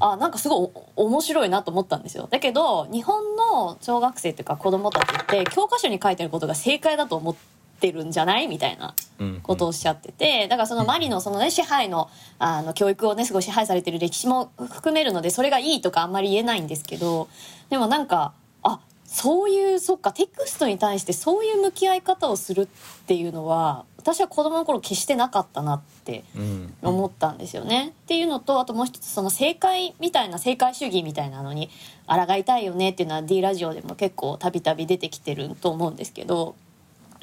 [0.00, 2.28] あなんかすごいお面白いなと思ったんですよ。
[2.30, 7.53] だけど日本の小学生っていうか子供たちって教科書に書いてあることが正解だと思って
[7.92, 8.48] るんじゃない？
[8.48, 9.40] みたいなうん。
[9.42, 12.08] ことをおっしゃっててだからそのマリのそのね支配の
[12.38, 17.28] あの教育をねすごい支配されてる歴史も含めるのでそれがいいとかあんまり言えないんですけど
[17.70, 18.32] でもなんか
[18.62, 22.66] あそういうそっかテクストに対してそういう向き合い方をするっ
[23.06, 26.74] ていうのは私は子供の頃決してなかったなってうん。
[26.82, 27.88] 思ったんですよね。
[27.88, 31.70] っていうのとあともう一つその正解みたいな正解主義みたいなのに
[32.06, 36.54] 抗いたいよねっていうのは D ラジオでも結構たびたび出てきてると思うんですけど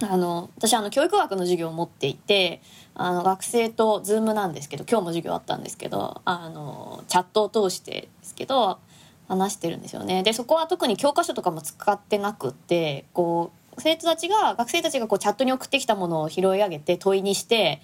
[0.04, 2.62] あの私あの教育学の授業を持っていて
[2.96, 8.80] あの学生と Zoom なんですけど今日も授業あったんですけどあのチャットを通してですけど
[9.28, 10.24] 話してるんですよね。
[10.24, 17.82] でそこは特に教科書とかも使ってなくってこう生徒たちが学生たちがこうチャットに送ってきたものを拾い上げて問いにして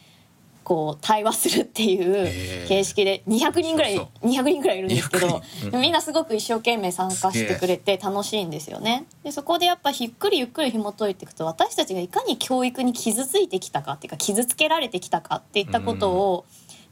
[0.67, 5.65] こう対話するっていう形式で200人ぐらいそう200人ぐらいいるんですけど200人。
[5.71, 9.05] でもみんなすごく一生懸命参加してくれて楽しいんですよね。
[9.23, 16.43] でそこでやっぱゆっくりゆっくり紐解いていくと私たちがいかに教育に傷ついてきたかっていうか傷つけられてきたかっていったことを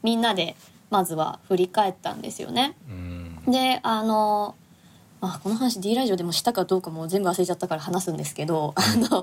[0.02, 0.56] みんなで
[0.88, 2.78] まずは振り返ったんですよね。
[2.88, 3.42] うん。
[3.46, 4.54] であの
[5.20, 9.22] あこの話 D ラジオでもしたかどうかも全部忘れちゃったから話すんですけどあの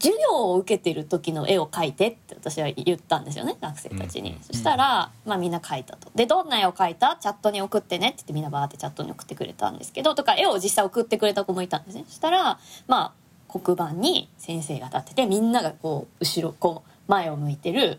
[0.00, 6.10] 授業を受けてる時の絵を描いてって私は言ったんですよね学生たちに、うんそしたら、まあ、みんな描いたと。
[6.14, 7.16] でどんな絵を描いた？
[7.20, 12.04] チャットに送ってねって言ってみんなバーってチャットに送ってくれたんですけどとか絵を実際送ってくれた子もいたんですね。
[12.08, 12.58] そしたら
[12.88, 13.14] ま
[13.48, 17.98] あ黒板に先生が立っててみんながこう後ろこう前を向いてる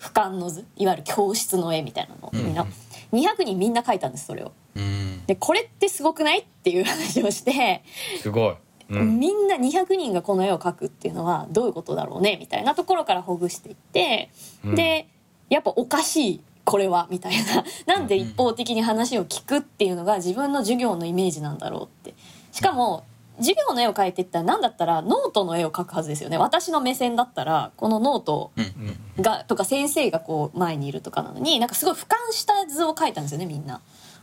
[0.00, 2.66] 俯瞰の図いわゆる教室の絵みたいなのをみんな、
[3.12, 4.52] 200人みんな描いたんですそれを。
[4.74, 5.24] うん。
[5.26, 6.40] でこれってすごくない？
[6.40, 7.84] っていう話をして、
[8.20, 8.54] すごい、
[9.00, 14.30] うん、みんな200人がこの絵を描くっていうのはどういうことだろうねみたいなところからほぐしていって、
[14.64, 14.74] うん。
[14.74, 15.08] で
[15.48, 17.64] やっぱおかしいこれはみたいな。
[17.96, 22.14] なんで一方的に話を聞くっていうのが自分の授業のイメージなんだろうって。
[22.52, 23.04] しかも
[23.38, 26.38] 授業の絵を描いていったら何だったらノートの絵を描くはずですよね。
[26.38, 29.22] 私の目線だったらこのノートうん。
[29.22, 33.80] がとか先生がこう前にいるとかなのになんかすごい俯瞰した図を描いたんですよねみんな。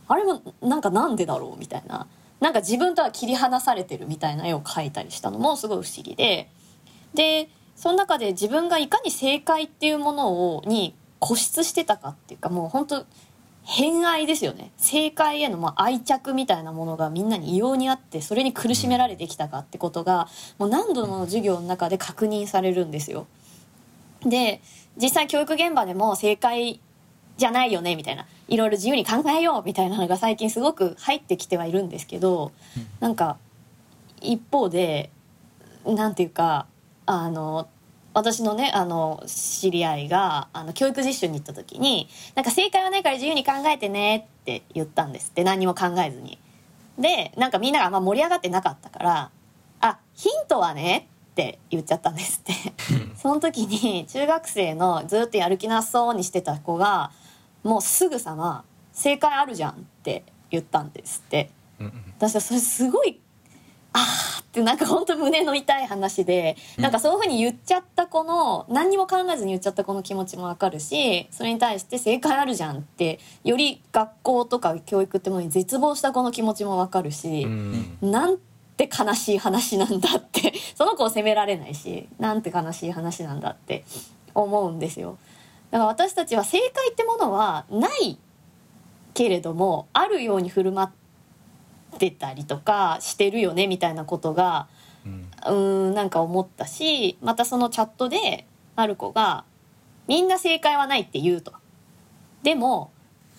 [0.08, 2.08] あれもなんかなんでだろうみたいな
[2.40, 6.50] なんか自分とは切り離されてるみたいな絵を描いたりしたのもすごい不思議で
[7.14, 13.06] でその中で自分がいかに正解っていうものをに固執してたかっていうかもう本当
[13.62, 23.26] 偏愛ですよね正解へのま愛着みたいなものがみんなに異様にあってそれに苦しめられてきたかってことがもう何度もの授業の中で確認されるんですよ。
[24.22, 24.60] で
[25.00, 26.80] 実際教育現場でも正解
[27.40, 32.52] じゃないよねみたいないろいろ自由に考えようみたいなのが最近すごく入ってきてはいるんですけど
[33.00, 33.38] なんか
[34.20, 35.10] 一方で
[35.86, 36.66] なんていうか
[37.06, 37.66] あの
[38.12, 46.38] 私のねあの知り合いがあの教育実習に行った時に「なんか正解はないから自由に考えてね」って言ったんですって何にも考えずに。
[46.98, 49.30] でなんかみんながあんま盛り上がってなかったから
[49.80, 52.52] 「あヒントはね」って言っちゃったんですって。
[53.16, 57.10] その時に中学生のずっとやる気なさそうにしてた子が
[57.62, 61.50] もうすぐさま「正解あるじゃん」って言ったんですって。
[61.80, 63.18] うんうん私はそれすごい
[63.94, 78.38] あーってなんか本当胸の痛い話で、なんかそういうふうに言っちゃった子の何にも考えずに言っちゃった子の気持ちもわかるしそれに対して正解あるじゃんってより学校とか教育ってものに絶望した子の気持ちもわかるし、うんなん
[78.76, 83.84] て悲しい話なんだって その子を責められないしなんて悲しい話なんだって
[84.34, 85.18] 思うんですよ。
[85.70, 88.18] だから私たちは正解ってものはない
[89.14, 94.68] けれどもあるように振る舞ってたりとかしてるよねみたいなことが
[95.46, 95.90] うん。
[95.90, 99.44] んなんか思ったしまたそのチャットである子が
[100.06, 101.52] 「みんな正解はない」って言うと。
[102.42, 102.90] でも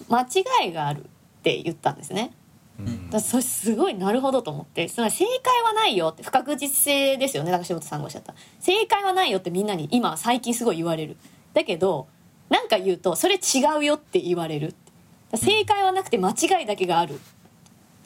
[0.09, 1.07] 間違いがあるっ
[1.43, 2.31] て言ったんですね。
[2.79, 3.09] うん。
[3.09, 7.51] だそれすごいなるほどと思ってつまり正解はないよって不確実性ですよね。
[7.51, 8.33] だから仕事さんがおっしゃった。
[8.59, 11.17] 正解はないよってみんなに今最近すごい言われる。
[11.53, 12.07] だけど
[12.51, 14.75] なんか言うとそれ違うよって言われる。
[15.33, 17.19] 正解はなくて間違いだけがある。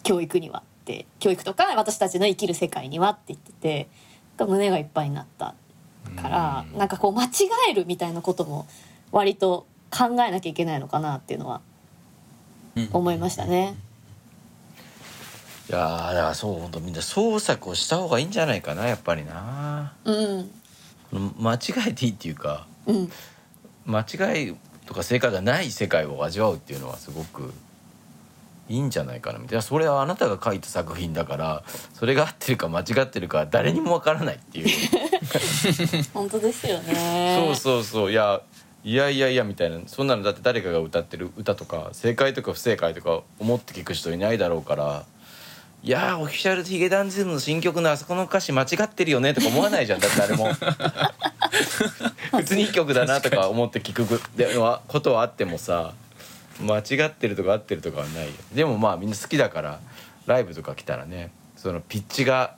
[0.03, 0.59] 教育には。
[0.59, 3.87] って教育とか私たちの生きる世界にはって言って
[4.37, 5.55] て胸がいっぱいになった
[6.15, 6.77] からうん。
[6.77, 7.29] なんかこう間違
[7.71, 8.67] えるみたいなことも
[9.11, 11.61] 割と考えなきゃいけないのかなっていうのは
[12.75, 13.75] うん思いましたね。
[15.69, 19.93] いやーだからそう本当みんな創作をした方がいいんじゃないかなやっぱりな。
[20.03, 20.51] うん。
[21.39, 23.11] 間違えていいっていうかうん
[23.85, 27.53] 間違いとか正解がない世界を味わうっていうのはすごく
[28.67, 29.61] いいんじゃないかなみたいな。
[29.61, 34.67] それはあなたが書いた作品だからそれが合ってるか間違ってるか誰にもわからないっていう。
[36.13, 37.37] 本当ですよね。
[37.39, 38.11] そうそうそう。
[38.11, 38.41] いや
[38.83, 39.79] いやいやいやみたいな。
[39.87, 45.05] そんなのだって誰かが歌ってる歌とか正解とか不正解とか思って聞く人いないだろうから
[45.85, 49.99] いやーオフィシャルヒゲダンズムの新曲のあそこの歌詞間違ってるよねとか思わないじゃん。
[49.99, 50.51] だってあれも。
[52.35, 55.93] 普通にいい曲だなとか思って聞くではことはあってもさ
[56.59, 58.31] 間違ってるとか合ってるとかはないよ。
[58.51, 59.79] でもまあみんな好きだから
[60.25, 62.55] ライブとか来たらねそのピッチが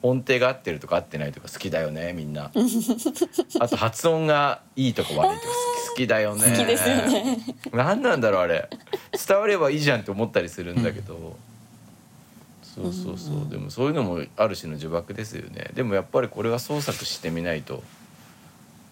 [0.00, 2.50] 音程が合ってるとか合ってないとか好きだよねみんな。
[3.60, 6.50] あと発音がいいとか悪いとか好き好きだよね。
[6.50, 7.36] 好きですよね。
[7.70, 8.68] 何なんだろうあれ。
[9.28, 11.36] 伝わればいいじゃんって思ったりするんだけど、
[12.74, 15.70] そうそうそう、でもそういうのもある種の呪縛ですよね。
[15.74, 17.82] でもやっぱりこれは創作してみないと。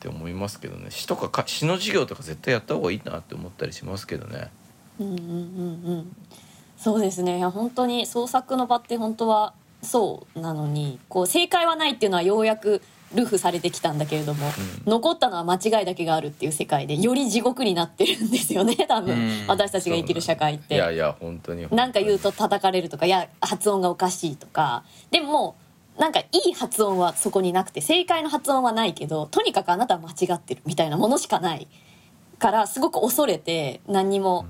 [0.01, 0.91] って思いますけどね。
[0.91, 4.51] 詩とかか詩の授業とか絶対やった方がいいなって思ったりしますけどね。
[4.99, 5.33] うんうんうんう
[5.97, 6.17] ん。
[6.79, 7.37] そうですね。
[7.37, 12.81] いや本当に創作の場って本当はそうなのにこう正解はないっていうのはようやく
[13.15, 14.47] ルフされてきたんだけれども、
[14.87, 19.47] 残ったのは間違いだけがあるっていう世界でより地獄になってるんですよね 多分、うん。
[19.49, 20.75] 私たちが生きる社会って。
[20.77, 21.67] いやいや本当に。
[21.71, 24.85] なんか言うと叩かれるとかいや発音がおかしいとか。
[25.11, 25.57] でも
[25.99, 31.67] なんかいい発音はそこになくて正解の発音はないけどとにかくあなたは間違ってるみたいなものしかない
[32.39, 34.47] からすごく恐れて何にも、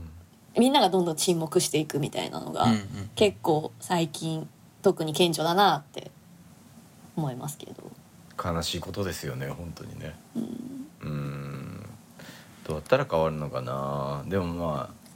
[0.57, 3.11] みんながどんどん沈黙していくみたいなのが、うんうん。
[3.14, 4.49] 結構最近
[4.83, 6.11] 特に顕著だなって
[7.16, 7.75] 思いますけど。
[8.42, 10.14] 悲しいことですよね本当にね。
[11.03, 11.87] うん。
[12.66, 14.24] どうやったら変わるのかな。
[14.29, 15.11] でもまあ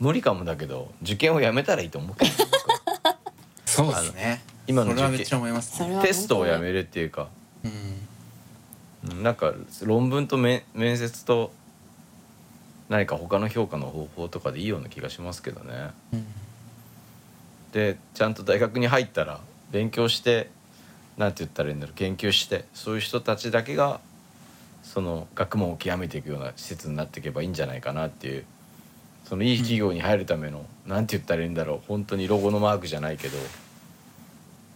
[0.00, 2.30] 無理かもだけど受験をやめたらいいと思うけど
[3.66, 4.42] そうですね。
[4.66, 5.76] 今のそれはめっ受験ちゃ思います。
[5.76, 7.28] それはテストをやめるっていうか。
[7.62, 7.70] うん。
[7.70, 7.74] う
[9.20, 11.52] んなんか論文と面面接と
[12.88, 15.90] 何か他の評価の方法とかでいいような気がしますけどね。
[16.12, 16.26] うん。
[17.72, 20.48] でちゃんと大学に入ったら勉強して
[21.16, 24.00] なんて言ったらいいんだろう研究してそういう人たちだけが
[24.82, 28.44] その学問を極めていくような施設になっていけばいいんじゃないかなっていう
[29.24, 33.38] そのいい企業に入るための、なんて言ったらいいんだろう本当にロゴのマークじゃないけど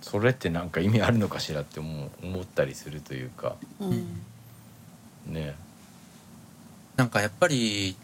[0.01, 3.57] それってなんか意味あるのかしらって思う思ったりするというか。
[3.79, 4.23] うん。
[5.27, 5.55] ね。
[6.97, 7.95] なんかやっぱり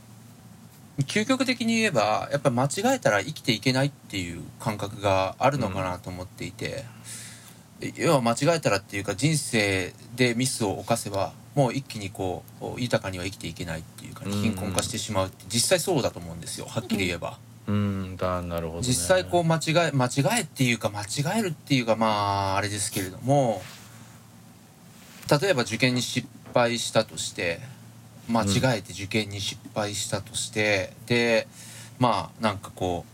[0.99, 6.85] 究極的に言えばやっぱり間違えたら生きていけないっていう感覚があるのかなと思っていて、
[7.97, 17.39] 要は間違えたらっていうか人生でミスを犯せばもう一気にこう豊かには生きていけないっていうか、うん貧困化してしまうって実際そうだと思うんですよはっきり言えば。
[17.67, 23.63] うんだなるほど、ね、実際こう間違え間違えっていうか間違えるっていうかまああれですけれども
[25.41, 27.61] 例えば受験に失敗したとして
[28.29, 31.47] 間違えて受験に失敗したとして、で
[31.99, 33.14] まあなんかこう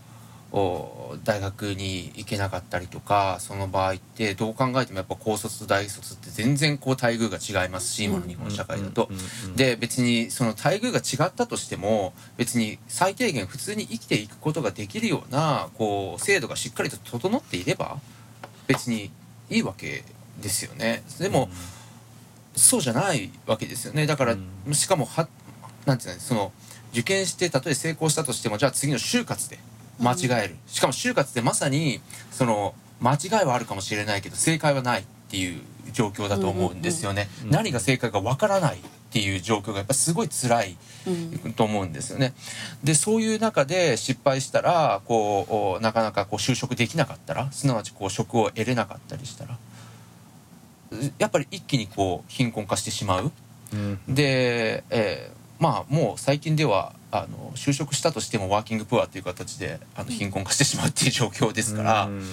[1.23, 9.09] 大学に行けなかったりとかその場合ってどう考えてもやっぱ高卒と大卒って全然こう待遇が違いますし今の日本社会だと。
[9.55, 17.99] で別にその待遇が違ったとしても別に最低限普通に生きていくことができるようなこう制度がしっかりと整っていれば
[18.67, 19.09] 別に
[19.49, 20.03] いいわけ
[20.41, 21.03] ですよね。
[21.19, 21.49] でも、
[22.55, 24.05] そうじゃないわけですよね。
[24.05, 24.35] だから、
[24.67, 25.27] うしかもは
[25.85, 26.51] なんていうのその
[26.91, 29.59] 受験してたとえ成功したとしてもじゃあ次の就活で
[30.01, 35.61] 間違える、しかも就活でまさにその間違いはあるかもしれないけど正解はないっていう
[35.93, 38.79] 状況だと思うんですよね、うんうん何が正解かわからないっ
[39.13, 42.33] ていう状況がやっぱすごい辛いうんと思うんですよね。
[42.81, 49.57] でそういう中で失敗したらこうおなかなかこう就職できなかったらすなわちこう職を得れなかったりしたら
[51.17, 53.31] やっぱり一気にこう貧困化してしまう。
[53.73, 62.05] うんで、えーまあもう最近ではあの就職したとしてもワーキングプアっていう形であの貧困化してしまうっていう状況ですから。
[62.05, 62.23] うん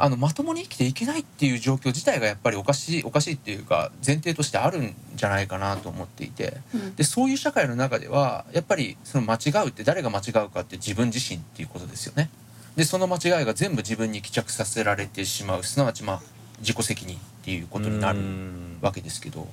[0.00, 12.30] あのまともに生きていけないっていう状況自体がやっぱりおかしいおかしいっていうか前提としてあるんじゃないかなと思っていてうんでそういう社会の中ではやっぱりその間違うって誰が間違うかって自分自身っていうことですよね。
[12.76, 16.22] でその間違いが全部自分に帰着させられてしまうすなわちまあ
[16.60, 19.48] 自己責任っていうことになるうんわけですけど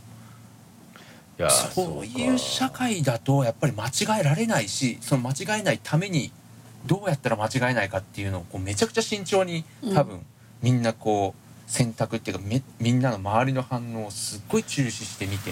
[1.50, 6.32] そういうか社会だとやっぱり間違えられないしその間違えないために
[6.86, 10.22] どうやったら間違えないかっていうのをこうめちゃくちゃ慎重に多分、
[10.62, 15.50] みんなこう選択っていうかみみんなの周りの反応をすっごい注視してみて、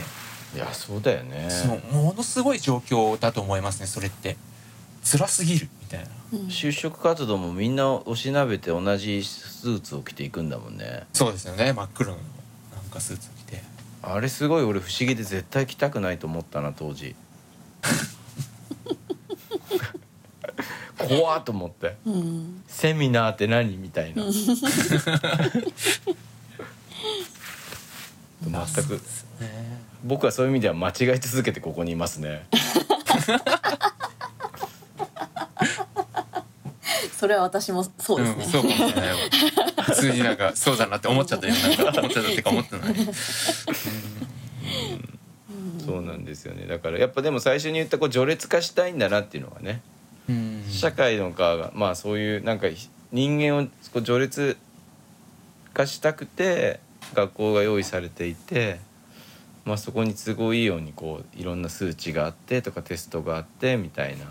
[0.56, 1.50] いやそうだよね。
[1.50, 4.38] そのものすごい状況だと思いますねそれって。
[5.04, 6.06] 辛すぎるみたいな。
[6.34, 6.40] うん。
[6.48, 11.06] 就職活動もみんなおしなべて同じスーツを着ていくんだもんね。
[11.14, 13.30] そうですよね真っ黒のなんかスーツ
[14.06, 17.16] あれすごい俺不思議で絶対着たくないと思ったな当時。
[20.98, 21.96] 怖っと思って。
[22.06, 24.24] うんセミナーって何みたいな。
[24.24, 24.34] 全
[28.86, 28.94] く。
[29.40, 29.82] ね。
[30.04, 32.46] 僕はそういう意味では間違い続けてここにいますね
[37.24, 39.16] それは私もそうですね、ん、そうかもしれないわ
[39.86, 42.96] 普通になんかそうだなって思っちゃったよなんか思っちゃったってか思ってない。
[45.86, 46.66] そうなんですよね。
[46.68, 49.82] だからやっぱでも最初に言ったこう序列化したいんだなっていうのがね。
[50.28, 50.66] うん。
[50.70, 54.58] 社会の側がまあそういうなんかひ人間をこう序列
[55.74, 56.82] 化したくて
[57.14, 58.82] 学校が用意されていて、
[59.64, 64.26] まあ、そこに都合いいようにこういろんな数値があってとかテストがあってみたいな。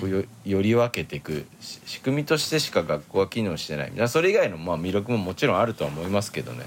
[0.00, 4.08] こうよより分けていくし仕組みとしてしか学校は機能してない。
[4.08, 6.66] それ以外のまあ魅力ももちろんあるとは思いますけどね。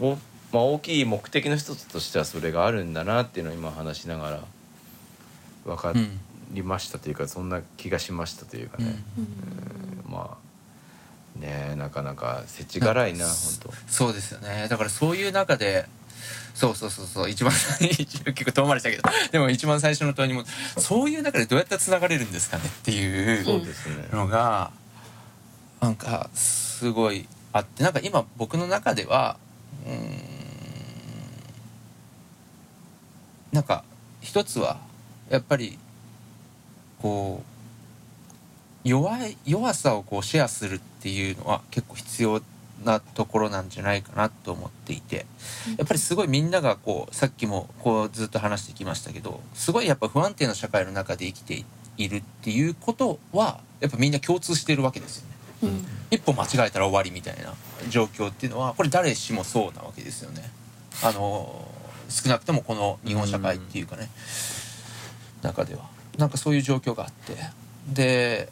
[0.00, 0.10] うん。
[0.10, 0.18] お、
[0.52, 4.40] まあ、大きい目的の一つとしてはそれがあるんだなっていうのを今話しながら
[5.64, 6.20] 分かうん
[6.52, 10.12] りましたというかそんな気がしましたというかね、うん。
[10.12, 13.72] まあねえなかなか世知辛いな本当。
[13.88, 14.66] そうですよね。
[14.68, 15.86] だからそういう中で
[16.60, 17.30] そうそうそうそう。
[17.30, 19.02] 一番一応結構遠回りしたけど。
[19.32, 20.44] でも一番最初の問いにも
[20.76, 24.70] そういう中でどうやってつながれるんですかねっていうそうですね、のが
[25.80, 27.82] なんかすごいあって。
[27.82, 29.38] なんか今僕の中では
[29.86, 30.20] うん
[33.52, 33.82] なんか
[34.20, 34.78] 一つは
[35.30, 35.78] やっぱり
[37.00, 37.42] こ
[38.84, 42.42] う弱い弱さをこうシェアするっていうのは結構必要
[42.84, 45.26] なところなんじゃないかなと思っていて
[45.76, 51.64] やっぱりすごいみんながこうさっきもこうずっと話してきましたけどすごいやっぱ不安定な社会の中で生きて
[51.96, 55.36] いるっていうことはやっぱみんな共通しているわけですよね。
[55.62, 57.54] うん一歩間違えたら終わりみたいな
[57.88, 60.50] 状況っていうのはこれ誰しもそうなわけですよね。
[61.04, 61.68] あの
[62.08, 64.10] 少なくともこの日本社会っていうかね、
[65.42, 65.82] 中では
[66.18, 67.36] なんかそういう状況があって
[67.88, 68.48] で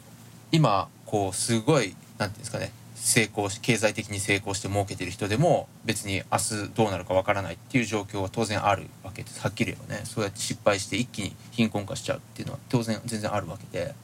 [0.51, 2.71] 今こうすごいなんていうんですかね
[3.01, 10.01] 成功し経済的に成功して儲けてる人でも別に明日どうなるかわからないっていう状況は当然あるわけですはっきり言えばね。
[10.05, 13.95] そうやって失敗して一気に貧困化しちゃうっていうのは当然全然あるわけで。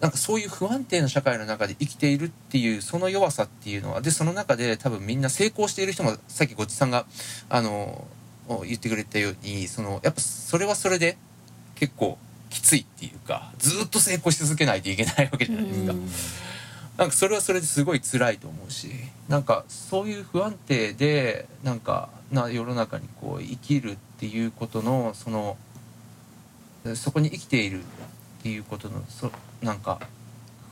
[0.00, 7.06] なんかそういう不安定な社会の中で生きているっていうその弱さっていうのはでその中で多分みんな成功している人もさっきごちさんが
[7.48, 8.06] あの
[8.64, 11.16] 言ってくれたようにそのやっぱそれはそれで
[11.76, 12.18] 結構
[12.50, 15.94] きついっていうかずっと成功し続けないといけないわけじゃないですか。
[16.96, 18.90] なんかそれはそれですごい辛いと思うし
[19.28, 25.56] なんかそういう不安定でなんかな世の中にこう生きるっていうことのその
[26.94, 27.82] そこに生きているっ
[28.42, 29.30] ていうことのそ
[29.62, 30.00] なんか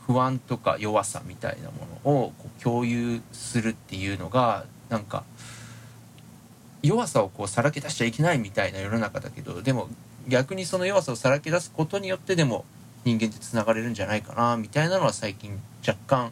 [0.07, 5.23] 不安とか弱さみたいなものをこう共有するっていうのがなんか
[6.81, 9.89] 弱さをこうさらけ出しちゃいけないみたいな世の中だけどでも
[10.27, 12.65] 逆にその弱さをさらけ出すことによってでも
[13.05, 16.31] 人間ってつながれるんじゃないかなみたいなのは最近若干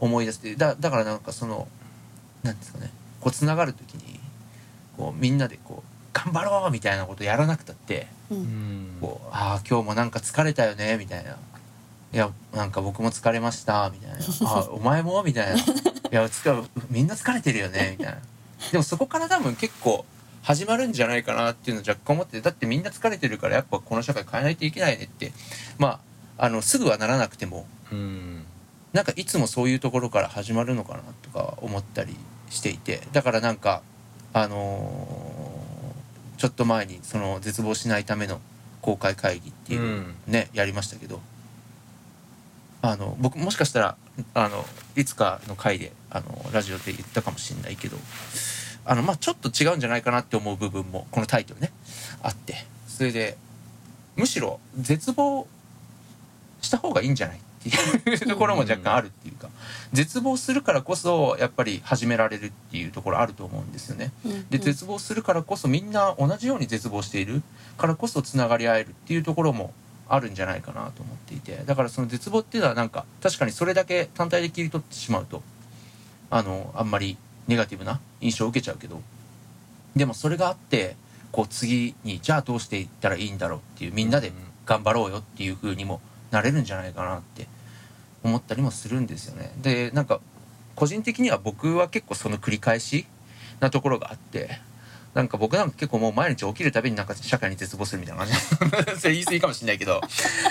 [0.00, 1.68] 思い出してだだからなんかその
[2.42, 2.90] なんですかね
[3.20, 4.18] こうつながる時に
[4.96, 8.96] こうみんなでこう頑張ろうみたいなことやらなくたってううん。
[8.96, 11.36] んこうああ今日もなんか疲れたよねみたいな。
[12.12, 14.16] いやなんか僕も疲れましたみたいな。
[14.50, 15.22] あお前も？
[15.22, 15.56] みたいな。
[15.60, 15.64] い
[16.10, 18.20] やつかみんな疲れてるよねみたいな。
[18.72, 20.04] でもそこから多分結構
[20.42, 25.32] 始まるんじゃないかなっていうのを若干思っててだってみんな疲れてるからやっぱこの社会変えないといけないねって。
[25.78, 26.00] ま
[26.38, 28.44] ああのすぐはならなくてもうん。
[28.92, 32.16] なんかいつもそういうところから始まるのかなとか思ったり
[32.48, 33.82] していてだからなんか
[34.32, 35.40] あのー
[36.40, 38.40] ちょっと前にその絶望しないための
[38.80, 41.20] 公開会議っていうのをね、やりましたけど
[42.80, 43.96] あの僕もしかしたら
[44.32, 44.64] あの
[44.96, 47.98] いつかの回であのラジオで言ったかもしれないけど
[48.90, 51.70] あのまあちょっと違うんじゃないかなって思う部分もこのタイトルね。
[52.24, 52.66] あって。
[52.88, 53.38] それで
[54.16, 55.46] むしろ絶望
[56.60, 57.68] した方がいいんじゃないって
[58.10, 59.48] いうところも若干あるっていうか
[59.92, 64.10] 絶望するからこそやっぱり始められるっていうところあると思うんですよね。
[64.50, 67.42] で絶望するからこそみんな同じように絶望している
[67.78, 69.72] からこそつながり合えるっていうところも
[70.08, 71.62] あるんじゃないかなと思っていて。
[71.64, 75.44] だからその絶望っていうのはなんか確かにそれだけ単体で切り取ってしまうと
[76.28, 77.16] あのあんまり
[77.48, 79.00] ネガティブな印象を受けちゃうけど
[79.96, 80.96] でもそれがあって
[81.32, 84.32] こう次にじゃあどうしていったらいいんだろうっていうみんなで
[84.66, 87.46] 頑張ろうよっていう風にもなれるんじゃないかなって
[88.22, 89.52] 思ったりもするんですよね。
[89.62, 90.20] でなんか
[90.76, 93.06] 個人的には僕は結構その繰り返し
[93.60, 94.60] なところがあって
[95.14, 100.00] なんか僕なんか結構もう毎日起きるたびになんか社会に絶望するみたいな感じそれ 言い過ぎかもしれないけど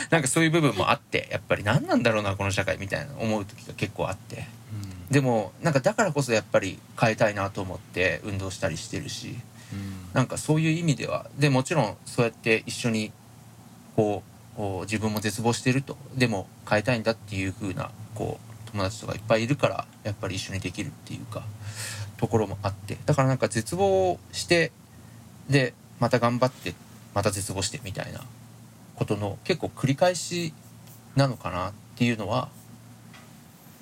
[0.09, 4.47] なんかそういう部分もあってやっぱり何なんだろうなこの社会みたいな思う時が結構あって
[5.11, 9.35] でもなんかだからこそやっぱり変えたいなと思って運動したりしてるし。
[10.13, 11.27] なんかそういう意味では。
[11.37, 13.11] でもちろんそうやって一緒に
[13.95, 14.23] こ
[14.55, 15.97] うこう自分も絶望してると。
[16.15, 21.43] でも変えたいんだっていう風なこう友達とかいっぱいいるからやっぱり一緒にできるっていうか
[22.17, 22.97] ところもあって。
[23.05, 24.71] だからなんか絶望して
[25.49, 26.73] でまた頑張って
[27.13, 28.21] また絶望してみたいな
[28.95, 30.53] ことの結構繰り返し
[31.15, 32.49] なのかなっていうのは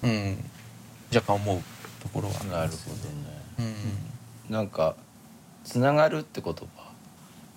[0.04, 0.38] うん
[1.14, 1.62] 若干思う
[2.02, 2.78] ところはありなるほ。
[2.90, 3.74] どね。
[4.48, 4.54] うん。
[4.54, 4.96] なんか
[5.64, 6.66] つながるって言葉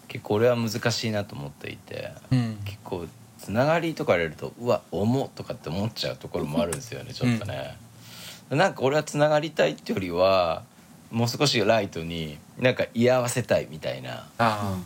[0.09, 2.59] 結構俺は難しいなと思っていてうん。
[2.65, 3.07] 結構
[3.39, 7.77] つながりとか言われるとうわ重っとかって思っちゃうところもあるんですよねちょっとね。
[8.51, 10.65] なんか俺はつながりたいってよりは
[11.11, 14.77] もう少しライトになんか居合わせたいみたいなあ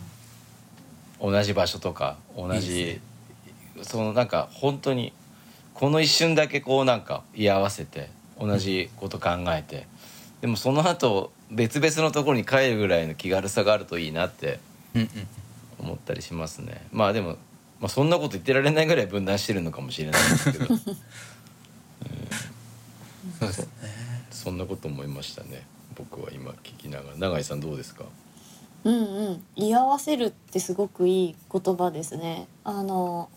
[1.19, 3.01] 同じ場所とか同じ
[3.75, 5.13] ですそのなんか本当に
[5.73, 8.09] この一瞬だけこうなんか居合わせて
[8.39, 9.87] 同じこと考えて。
[10.41, 14.59] でもその後別々のところに帰るぐらいの気軽さがあるといいなって
[15.79, 16.85] 思ったりしますね。
[16.91, 17.37] まあでも、
[17.79, 20.65] まあ、そんなこと言ってられないぐらい分断してるのかもしれないですけど。
[23.39, 23.67] そうですね。
[24.31, 25.65] そんなこと思いましたね。
[25.95, 27.17] 僕は今聞きながら。
[27.17, 28.03] 永井さんどうですか？
[28.83, 29.43] うんうん。
[29.55, 32.47] 居合わせるってすごくいい言葉ですね。
[32.63, 33.29] あの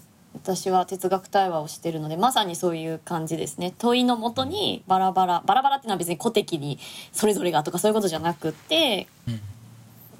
[0.42, 3.74] 私は哲学対話をしてるのでまさにそういう感じですね。
[3.78, 6.78] 問いのもとにバラバラバラバラっていうのは別に個的に
[7.12, 9.40] それぞれがとかそういうことじゃなくってうん。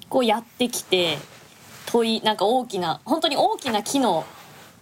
[0.09, 1.19] こうやってきて
[1.85, 4.25] 問いなんか大きな本当に大きな木の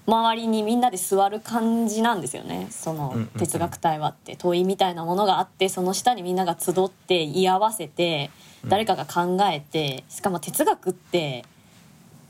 [0.05, 2.67] 周りにみんなで座る感じなんですよね。
[2.69, 4.35] その哲学対話って。
[4.37, 8.31] 問いみたいなものがあってその下にみんなが集って居合わせて
[8.65, 11.43] 誰かが考えてしかも哲学って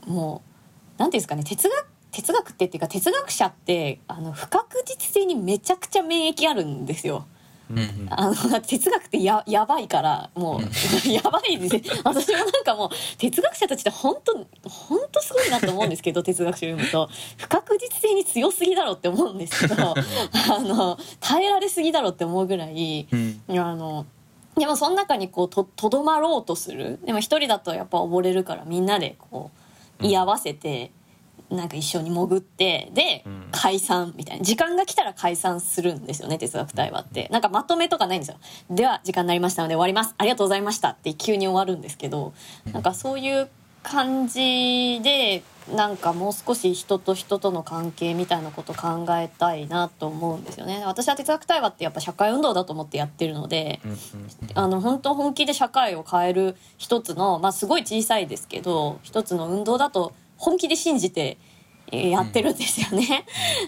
[0.06, 1.86] もう何ていうんですかね哲学
[2.18, 7.26] 哲学ってっていうか哲学者ってあの不確実性にめちゃくちゃ免疫あるんですよ。
[7.70, 10.62] うんあの哲学ってややばいからもう
[11.08, 11.82] やばいですね。
[12.02, 14.34] 私もなんかもう哲学者たちって本当
[14.68, 17.08] 本当すごいなと思うんですけど 哲学書読むと。
[17.36, 23.42] 不確実性に強すぎだろうって思うんですけど あの耐えられすぎだろうって思うぐらいうん。
[23.60, 24.06] あの
[24.56, 26.98] でもその中にこうととどまろうとする。
[27.04, 29.52] でも一人だとやっぱ溺れるからみんなでこ
[30.00, 30.90] う居合わせて、
[31.50, 33.48] なんか一緒に潜ってでうん。
[33.50, 34.44] 解散みたいな。
[34.44, 37.28] 時間が来たら解散するんですよね哲学対話って。
[37.30, 38.36] なんかまとめとかないんですよ。
[38.70, 40.14] では時間になりましたので終わります。
[40.18, 42.32] ありがとうございましたって急に終わるんですけど
[42.72, 43.48] なんかそういう
[43.82, 45.42] 感じで
[45.74, 50.82] なんかもう少し人と人との関係みたいなこと考えたいなと思うんですよね。
[50.84, 53.80] 私は哲学対話ってやっぱ社会運動だと思ってやってるので
[54.54, 61.36] あの本当本気で社会を変える一つのまあすごい小さいですけど一つの運動だと本気で信じて
[61.92, 63.24] えーやってるんですよね。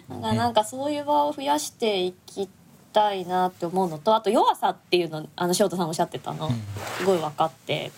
[0.08, 2.48] だからなんかそういう場を増やしていき
[2.92, 6.50] たいなって思うのとあと弱さっていうのあの翔太さんおっしゃってたの
[6.98, 7.92] すごい分かって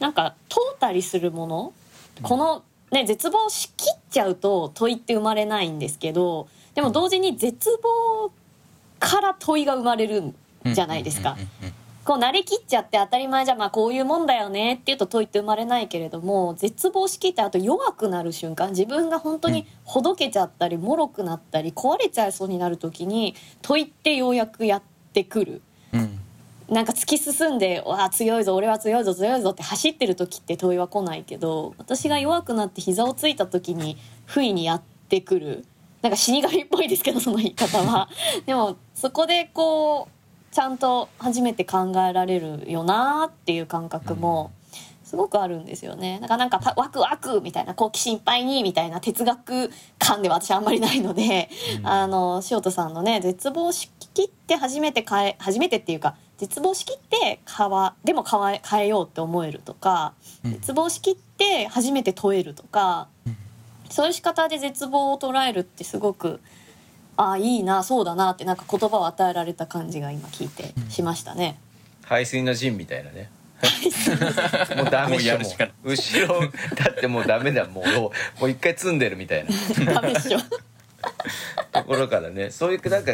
[0.00, 1.72] なんか問うたりするもの
[2.22, 8.32] このね絶望しきっちゃうと問いって生まれないんですけどでも同時に絶望
[8.98, 10.34] から問いが生まれるん
[10.74, 11.36] じゃないですか。
[12.04, 24.82] こう慣れきっちゃって当たり前じゃまあこういうもんだよねっていうと問いって生まれないけれども絶望しきってあと弱くなる瞬間自分が本当にほどけちゃったり脆くなったり壊れちゃいそうになる時に問いってようやくやっ
[25.12, 25.62] てくる。
[25.92, 26.18] うん。
[26.68, 35.64] なんか突き進んで「わあ強いぞ俺は強いぞ強いぞ」って走ってる時って問いは来ないけど私が弱くなって膝をついた時に不意にやってくる。
[36.00, 38.08] なんか死神っぽいですけどその言い方は。
[38.44, 40.11] でもそこでこう
[40.52, 44.52] ちゃんと初めて考えられるよなっていう感覚も
[45.02, 46.18] すごくあるんですよね。
[46.20, 51.50] だからなんかパワクワクみたいな好奇心いっぱいにみたいな哲学感では私あんまりないので、
[51.82, 60.52] あの塩田さんのね絶望しきって初めて変え初めてっていうか絶望しきって変わでも変え変えようって思えるとか、うん。
[60.52, 63.36] 絶望しきって初めて問えるとか、うん。
[63.90, 66.40] そういう仕方で絶望を捉えるってすごく
[67.16, 71.58] ああいいなそうだなってなんか言葉を与えられた感じが今聞いてしましたね。
[72.04, 73.30] 排水の陣みたいなね。
[74.76, 79.94] もうダメっしょももうやるしかないう後ろだってもうダメだもうもう一回積んでるみたいな。
[79.94, 80.38] ダメっしょ。
[81.72, 82.50] ところからね。
[82.50, 83.12] そういうなんか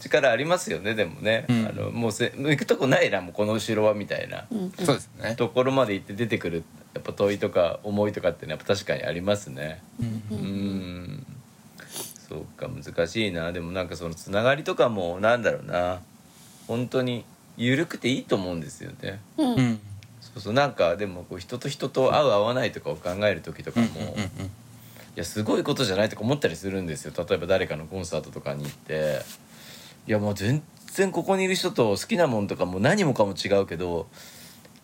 [0.00, 1.66] 力ありますよねでもね、うん。
[1.66, 4.46] あのもうせもう行くとこないなもうこの後ろはみたいな。
[4.50, 5.34] うんそうですね。
[5.36, 9.82] ところまで行って出てくるやっぱ問いとか思いとかってねやっぱ確かにありますね。
[10.00, 11.26] うんうーん
[12.30, 13.50] そうか難しいな。
[13.50, 16.00] でもなんかそのつながりとかもなんだろうな。
[16.68, 17.24] 本当に
[17.56, 19.20] 緩くていいと思うんですよね。
[19.36, 19.54] うん。
[19.54, 19.80] うん
[20.20, 23.90] そうそうなんかでもこう人と人と合う合わないとかを考える時とかも、い
[25.16, 27.12] やすごいことじゃないとか思ったりするんですよ。
[27.16, 29.22] 例えば誰かのコンサートとかに行って。
[30.06, 30.62] いやもう全
[30.92, 34.06] 然ここにいる人と好きなもんとかもう何もかも違うけど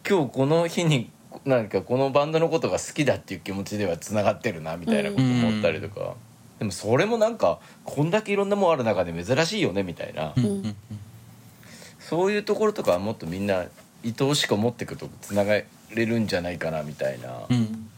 [0.08, 1.10] 今日この日に
[1.44, 6.14] なんかこのバンドのことが好きだっていう気持ちではつながってるなみたいなこと思ったりとか、
[6.58, 10.74] でもそれもなんかこんだけいろんなもんある中で珍しいよねみたいな、うん。
[12.00, 13.66] そういうところとかはもっとみんな
[14.04, 15.66] 愛おしく思っていくとつながれ
[16.06, 17.46] るんじゃないかなみたいな。
[17.50, 17.90] うん。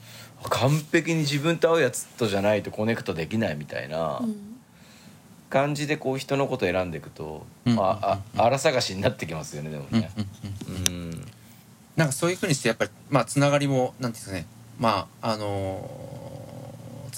[0.51, 4.21] 完璧に自分と合うやつとじゃないとコネクトできないみたいな。
[5.51, 7.77] 感じでこう人のこと選んでいくと、うん。
[7.77, 10.11] まあ、あ荒探しになってきますよねでもうんうんね。
[10.67, 11.27] うん。
[11.97, 14.47] なんかそういうふうにしてやっぱりまあつながりもなんていうんですかね。
[14.79, 16.28] まああのー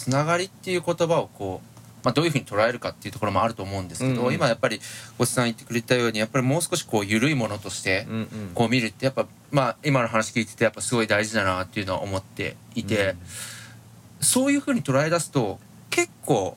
[0.00, 1.70] つながりっていう言葉をこう
[2.02, 4.34] まあ、どういうふうに捉えるかっていうところもあると思うんですけど、うんうん。
[4.34, 4.80] 今やっぱり
[5.18, 8.28] 星さん言ってくれたようにやっぱりもう少しこう緩いものとしてうんうん。
[8.54, 13.16] こう見るってやっぱまあ今の話聞いててやっぱすごい大事だなっていうのは思っていて、
[14.20, 15.58] そういうふうに捉え出すと
[15.90, 16.56] 結構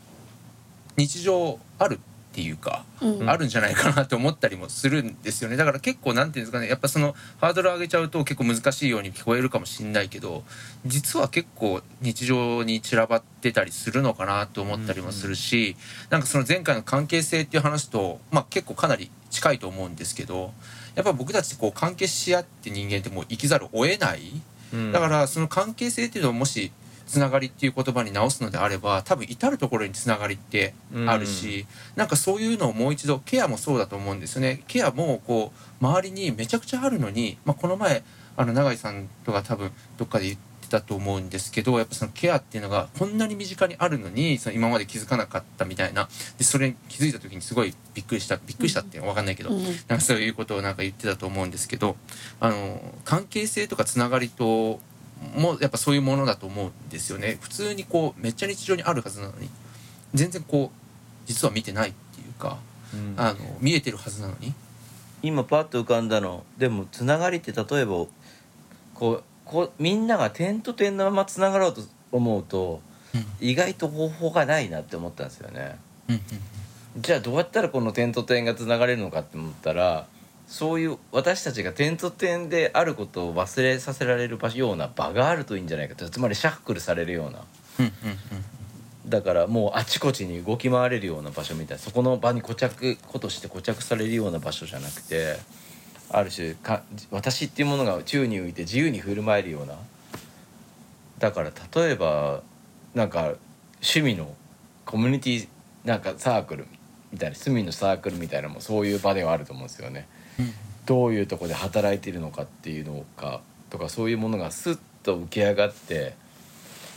[0.95, 1.99] 日常ある
[2.33, 3.29] っていうか、うん。
[3.29, 5.55] あるんじゃないかなと思ったりもするんですよね。
[5.55, 10.43] だから結構なんていうんですかねやっぱそのハードル上げちゃうと結構難しいように聞こえるかもしれないけど
[10.83, 15.75] 実は結構日常に散らばってたりするのかなと思ったりもするし、
[16.09, 20.53] なんかその前回の関係性っていう話と、まあ、結構かなり近いと思うんですけど
[20.95, 24.41] やっぱ僕たちこう関係し合って人間ってもう生きざるを得ない。
[24.73, 24.91] うん。
[24.91, 26.71] だからその関係性っていうのをもし
[27.05, 30.73] つながりっていう言葉に直すのであれば多分至る所につながりって
[31.07, 34.63] あるし、なんかそういうのをもう一度ケアもそうだと思うんですよね。
[34.67, 35.51] ケアもこ
[35.81, 38.03] う周りにめちゃくちゃあるのに、まあ、この前
[38.35, 46.09] あの永井さんとか多分どっかで言ってたと思うんですけどやっぱそのケアっていうのがこんなに身近にあるのにその今まで気づかなかったみたいな。
[46.37, 49.63] でそれに気づいた時にすごいびっくりしたびっくりしたって分かんないけど、うん。
[49.63, 51.95] なんかそういうことをなんか言ってたと思うんですけど
[52.39, 54.79] あの関係性とかつながりと
[55.35, 57.37] もやっぱそういうものだと思うんですよね。
[57.41, 59.49] 普通にこうめっちゃ日常にあるはずなのに
[60.13, 60.77] 全然こう
[61.25, 62.57] 実は見てないっていうか
[62.93, 63.13] うん。
[63.17, 64.53] あの見えてるはずなのに。
[65.21, 68.05] 今パッと浮かんだのでもつながりって例えば
[68.93, 72.81] こうこうみんなが点と点のままつながろうと思うと
[73.13, 73.25] うん。
[73.39, 75.77] 意外と方法がないなって思ったんですよね。
[76.09, 76.21] うん
[76.97, 80.05] じゃあどうやったらこの点と点がつながれるのかって思ったら
[80.47, 86.09] そういう私たちが点と点であることを忘れさせられる場所ような場があるといいんじゃないかと。
[86.09, 87.45] つまりシャックルされるような。
[89.07, 91.83] だからもうあちこちに動き回れるような場所みたいな。
[91.83, 95.37] そこの場に固着ことして固着されるような場所じゃなくて。
[96.15, 99.75] ある種か私っていうものが宙に浮いて自由に振る舞えるような。
[101.17, 102.43] だから例えば
[102.93, 103.33] なんか
[103.81, 104.31] 趣味の
[104.85, 105.47] コミュニティ
[105.83, 106.67] なんかサークル
[107.11, 110.07] みたいな趣味のサークルみたいなのもそういう場ではあると思うんですよね。
[110.39, 110.53] うん
[110.85, 116.15] どういうとこで働いているのかっていうのかとかそういうものがスッと浮き上がって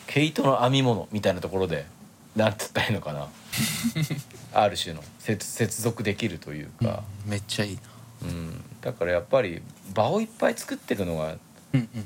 [0.08, 1.86] 毛糸の編み物みたいなところで
[2.34, 3.28] なんて言ったらいいのかな。
[4.52, 7.80] ある種の接接続できるといううんか、めっちゃいいな。
[8.22, 8.64] うん。
[8.82, 9.62] だからやっぱり
[9.94, 11.36] 場をいっぱい作ってるのが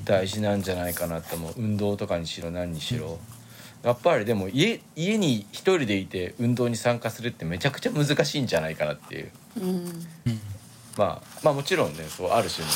[0.05, 1.53] 大事なんじゃないかなって思う。
[1.57, 3.19] 運動とかにしろ何にしろ。
[3.83, 9.31] やっぱりでも家家に一人でいて運動に参加するってめちゃくちゃ難しいんじゃないかなっていう。
[9.57, 9.65] うん。
[10.27, 10.41] うん
[10.97, 12.71] まあまあもちろんねそうある種の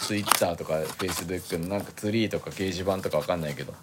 [0.00, 3.74] ツイッターとかフェイスブックのなんかツリーとか掲示板とかわかんないけど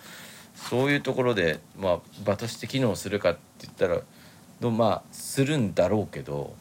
[0.56, 4.02] そういうところでまあ場として機能するかって言ったら
[4.60, 6.56] どまあするんだろうけど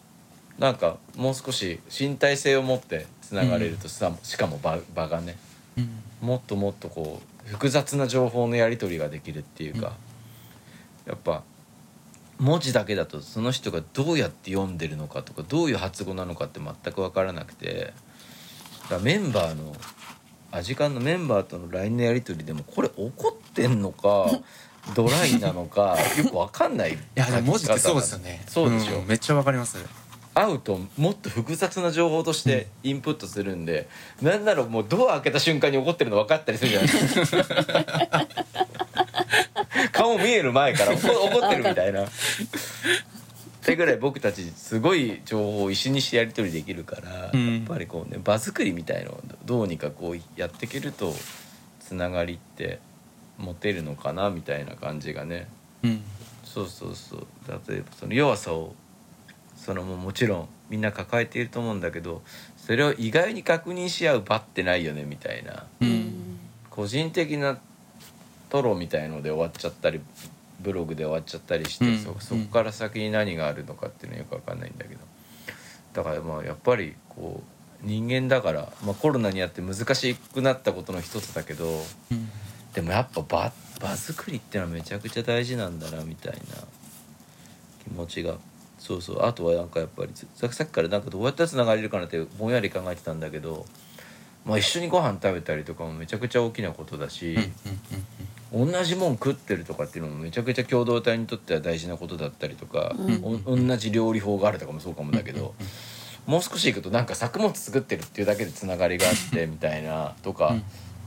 [0.59, 5.37] なんかもう少し身体性を持ってつながれるとさ、しかも場場がね
[5.77, 5.91] うん。
[6.21, 9.95] もっともっとこう複雑な情報のやり取りができるっていうか、
[11.07, 11.43] やっぱ
[12.39, 17.93] 文字だけだとその人がどうやって読んでるのかとかどういう発語なのかって全く分からなくて
[18.91, 19.75] だメンバーの
[20.51, 24.31] アジカンのメンバーとの LINE のやり取りでもこれ怒ってんのか
[24.95, 26.93] ドライなのかよく分かんない。
[26.93, 28.45] いやでも文字ってそうですよね。
[28.47, 29.01] そうでしょ。
[29.01, 29.07] ん。
[29.07, 29.79] めっちゃわかります。
[30.35, 33.89] 会うともっと複雑な情報としてインプットするんで、
[34.21, 38.27] なんならもうドア開けた瞬間に怒ってるの分かったりするじゃないですか
[40.05, 41.09] 顔見える前から怒
[41.41, 42.05] 怒ってるみたいな。
[42.05, 42.09] っ
[43.67, 47.55] てぐらい僕たちすごい情報を一緒にしてやり取りできるから、うん。
[47.55, 51.15] やっぱりこうね場作りみたいのをどうにかこうやっていけると
[51.81, 52.79] つながりって
[53.39, 55.49] 持てるのかなみたいな感じがね。
[55.83, 56.03] うん。
[56.45, 57.27] そうそうそう。
[57.69, 58.75] 例えばその弱さを
[59.57, 62.23] そのももちろんみんな抱えていると思うんだけど
[62.59, 65.65] それを意外に確認し合う場ってないよねみたいな。
[65.81, 66.39] ううんん。
[66.69, 67.59] 個人的な
[68.55, 70.01] トロみたいので終わっちゃったり
[70.61, 71.99] ブログで終わっちゃったりして、うん。
[71.99, 75.01] そそこから先に何があるのかっていうのはよく分かんないんだけど。
[75.93, 77.43] だからまあやっぱりこ
[77.83, 81.67] う人間だから、まあ、コロナにあって難しくなったことの一つだけど
[82.13, 82.31] うん。
[82.75, 86.39] でもやっぱ場場作りってのはめちゃくちゃ大事なんだなみたいな
[87.83, 88.37] 気持ちが。
[88.79, 89.27] そうそう。
[89.27, 93.67] あとはなんかやっぱりささっきからなんかどうやったらつながれるかなってぼんやり考えてたんだけど、
[94.45, 97.51] まあ、一緒にご飯食べたりとかもめちゃくちゃ大きなことだし、うんうん
[98.55, 103.43] 同じもん食ってるとかっていうのもめちゃくちゃ共同体にとっては大事なことだったりとか、うん。
[103.45, 105.55] お同じ料理法があるとかもそうかもだけど、
[106.27, 110.63] もう少しいくとなんか作物作ってるっていうだけでつながりがあってみたいなとか、うん。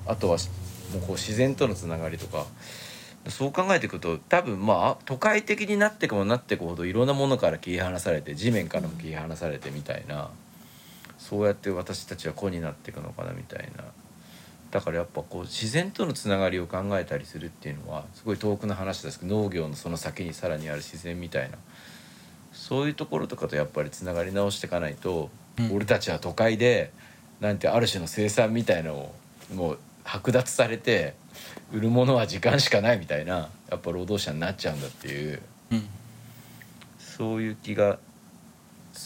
[0.08, 0.50] あとはし
[0.94, 2.46] もうこう自然とのつながりとか
[3.30, 10.30] そう考えていくと多分まあ都会的になってくもなってくほどいろんなものから切り離されて地面からも切り離されてみたいな
[11.18, 13.84] そうやって私たちは子になっていくのかなみたいな
[14.72, 21.58] だからやっぱこう自然とのつながりを考えたりするっていうのはすごい遠くの話ですけど農業のその先にさらにある自然みたいな
[22.52, 25.76] そういうところとかとやっぱりつながり直していかないと、うん。
[25.76, 26.92] 俺たちは都会で
[27.40, 29.16] なんてある種の生産みたいのを
[29.54, 31.14] もう剥奪されて
[31.72, 35.42] 売るものは時間しかないみたいなやっぱ労働者になっちゃうんだっていう。
[35.72, 35.88] うん。
[36.98, 38.00] そういう気が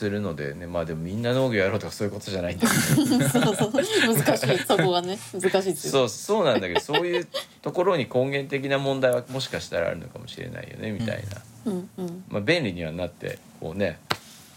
[0.02, 2.66] するのでねまあでもみんな農業やろうとかそういうことじゃないんだ。
[2.68, 2.74] け
[3.06, 3.72] どそうそう。
[3.72, 4.58] 難しい。
[4.58, 5.20] そこがね。
[5.32, 5.92] 難しいですよ。
[5.92, 7.28] そうそうなんだけどそういう
[7.62, 11.90] ところに根源的な問題はもしかしたらあるのかもしれないよねみたいな、うん。
[11.98, 12.24] うん。
[12.30, 14.00] まあ、便利にはなってこうね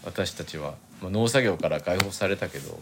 [0.03, 2.79] 私たちは、まあ、農作業から解放されたけど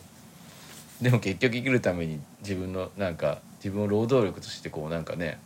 [1.02, 5.38] でも結局生きるために自分のなんか自分を労働力としてこうなんかね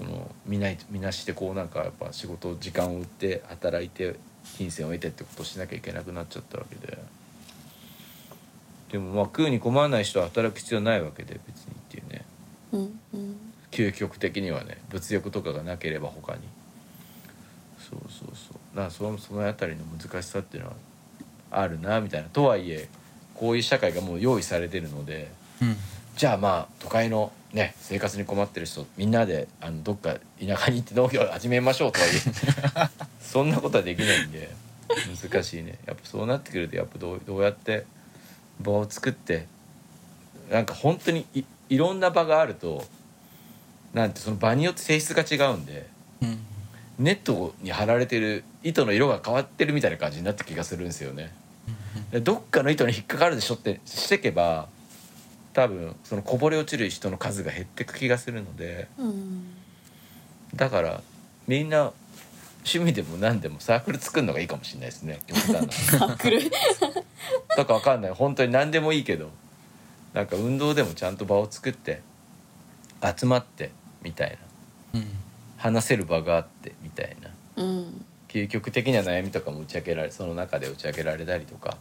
[0.00, 4.16] その見ない見なしてこうなんかやっぱ仕事時間を売って働いて
[4.56, 6.98] 金銭を得てってことをしなきゃいけなくなっちゃったわけで。
[8.92, 12.24] でもまあ食うに困らない人は働く必要ないわけで別にっていうね。
[12.72, 13.36] うんうん。
[13.70, 16.40] 究極的にはね物欲とかがなければ他に。
[17.78, 18.76] そうそうそう。
[18.76, 20.76] だからそのその辺りの難しさっていうのは
[21.50, 22.28] あるなみたいな。
[22.30, 22.88] とはいえ
[23.34, 25.30] こういう社会がもう用意されてるので
[25.60, 25.76] うん。
[26.16, 32.90] じゃあまあ都会のね生活に困ってる人みんなであのどっか田舎に行って農業を始めましょうとは言う
[33.20, 34.50] そんなことはできないんで
[35.22, 35.78] 難しいね。
[35.86, 37.84] やっぱそうなってくるとやっぱどうどうやって
[38.60, 39.46] 場を作って
[40.50, 42.84] なんか本当にいいろんな場があると
[43.94, 45.86] なんてその場によって性質が違うんで
[46.22, 46.38] うん。
[46.98, 51.32] ネットに貼られてる糸の色が変わってるみたいな感じになった気がするんですよね。
[52.10, 54.68] でどっかの糸に引っかかるでしょってしてけば
[55.60, 59.44] 多分そのこぼれ落ちる人の数が減ってく気がするのでうん。
[60.54, 61.02] だから
[61.46, 61.92] みんな
[62.60, 65.20] 趣味でも何でもサークル作るのがいいかもしれないですね。
[65.26, 66.40] 極端なサークル。
[67.56, 68.12] とかわかんない。
[68.12, 69.28] 本当に何でもいいけど
[70.14, 72.00] なんか運動でもちゃんと場を作って
[73.18, 73.70] 集まって
[74.02, 74.38] みたい
[74.94, 75.00] な。
[75.00, 75.08] うん。
[75.58, 77.62] 話せる場があってみたいな。
[77.62, 78.06] うん。
[78.28, 81.76] 究極的な悩みとかも打ち明けられその中で打ち明けられたりとか。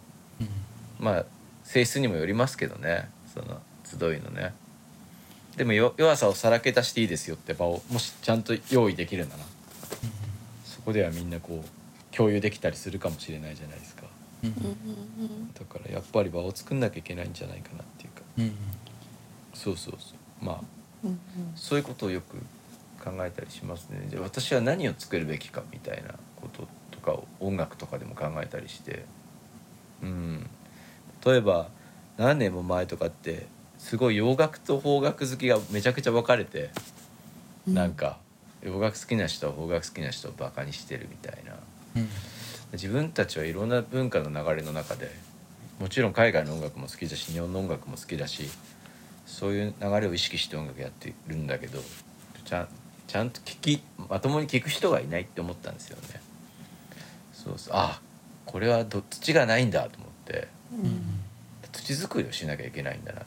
[1.00, 1.26] まあ
[1.64, 3.08] 性質にもよりますけどね。
[3.34, 3.62] その
[3.98, 4.54] 集いのね。
[5.58, 9.44] でもよ弱さをさらけ出していいですよって場をもしちゃんと用意できるなら
[10.64, 14.04] そこではみんなこう共有できたりするかもしれないじゃないですか。
[14.42, 18.22] だからやっぱり場を作んなきゃいけないんじゃないかなっていうか。
[18.38, 18.52] うん
[19.54, 20.46] そうそうそう。
[20.46, 21.08] まあ
[21.56, 22.38] そういうことをよく
[23.04, 24.08] 考えたりしますね。
[24.10, 29.06] じゃあ私は何を作るべきかみたいなこととかを音楽とかでも考えたりして。
[30.02, 30.50] うん。
[31.26, 31.68] 例えば
[32.18, 33.48] 何年も前とかって
[33.80, 36.70] すごい洋楽と邦楽好きがめちゃくちゃ分かれて、
[37.68, 37.74] うん。
[37.74, 38.20] なんか
[38.62, 41.54] 洋楽好きな人は邦楽好きな人をバカにしてるみたいな。
[41.96, 42.10] うん。
[42.74, 45.10] 自分たちはいろんな文化の流れの中で
[45.80, 48.50] もちろん海外の音楽も好きだし日本の音楽も好きだし
[49.26, 51.80] そういう流れを意識して音楽やってるんだけど
[52.46, 52.68] ちゃん
[53.08, 56.22] ちゃんと聞きまともに聞く人がいないって思ったんですよね。
[57.34, 57.74] そうそう。
[57.76, 58.00] あ
[58.46, 60.48] これはど土がないんだと思って。
[60.72, 61.20] うん。
[61.72, 63.24] 土作りをしなきゃいけないんだなっ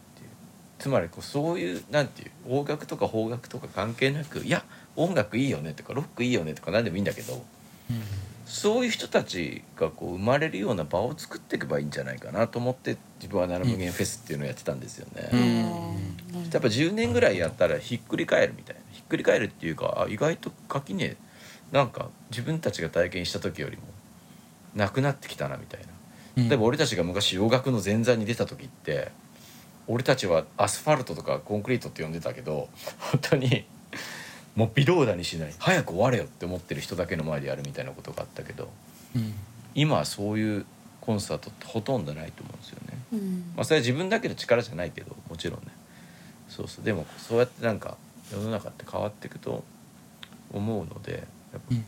[0.82, 4.64] つまりこうそういうなんていう邦楽とか邦楽とか関係なくいや
[4.96, 7.40] 音楽いいよねとかロックいいよねとか何でもいいんだけど
[8.46, 15.30] そういう人たちがこう生まれるような場を作っていけばいいんじゃないかなと思って自分は7無限フェスっていうのをやってたんですよね。
[15.32, 16.40] うん。
[16.40, 16.50] うん。
[16.50, 18.82] やっぱ10年ぐらいやったらひっくり返るみたいな。
[18.90, 21.16] ひっくり返るっていうかあ意外と垣根
[21.70, 23.84] なんか自分たちが体験した時よりも
[24.74, 25.86] なくなってきたなみたいな。
[26.42, 26.48] うん。
[26.48, 29.12] 例えば俺たちが昔洋楽の前座に出た時って
[29.88, 32.68] 俺たちはアスファルトとかコンクリートって呼んでたけど
[32.98, 33.64] 本当に
[34.54, 35.54] もう微動だにしない。
[35.58, 38.70] 早く終われよって思ってる人だけの前でやるみたいなことがあったけど
[39.16, 39.34] うん。
[39.74, 40.66] 今はそういう
[41.00, 42.98] コンサートってほとんどないと思うんですよね。
[43.12, 43.52] うん。
[43.56, 45.68] まあそれは自分だけの力じゃないけどもちろんね。
[46.48, 46.84] そうそう。
[46.84, 47.96] でもそうやってなんか
[48.30, 49.64] 世の中って変わっていくと
[50.52, 51.22] 思うのでやっ
[51.52, 51.76] ぱうん。
[51.78, 51.84] やっ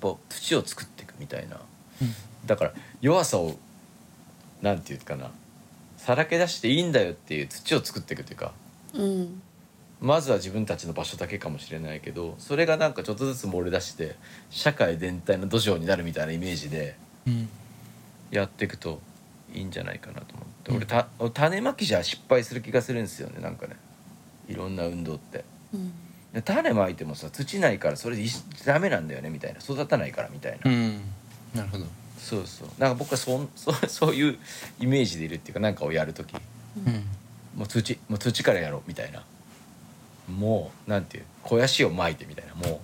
[0.00, 1.56] ぱ土を作っていくみたいな。
[2.00, 2.14] うん。
[2.46, 3.56] だから弱さを
[4.62, 5.30] なんていうかな
[6.08, 8.54] さらけ出していいんだよっていう土を作っていくというか
[8.94, 9.42] うん。
[10.00, 14.16] まずは自分たちの場所だけかもしれないけどそれがなんかちょっとずつ漏れ出して
[14.48, 16.96] 社会全体の土壌になるみたいなイメージで
[17.26, 17.50] うん。
[18.30, 19.02] やっていくと
[19.52, 20.76] いいんじゃないかなと思って、うん。
[20.78, 23.76] 俺た種まきじゃ失敗する気がするんですよねなんかね。
[24.48, 25.44] いろんな運動って。
[25.74, 25.92] うん。
[26.32, 28.28] で種まいてもさ土ないからそれでい
[28.64, 29.58] ダメなんだよねみたいな。
[29.60, 31.02] 育たないからみたいな、うん。
[31.54, 31.84] なるほど
[32.18, 32.68] そうそう。
[32.78, 34.38] なんか僕はそん そそういう
[34.80, 36.34] イメージでいるっていうかなんかをやる時。
[36.86, 37.04] うん。
[37.56, 39.24] もう土もう土からやろうみたいな。
[40.28, 42.54] もうなんていう肥やしをまいてみたいな。
[42.54, 42.80] も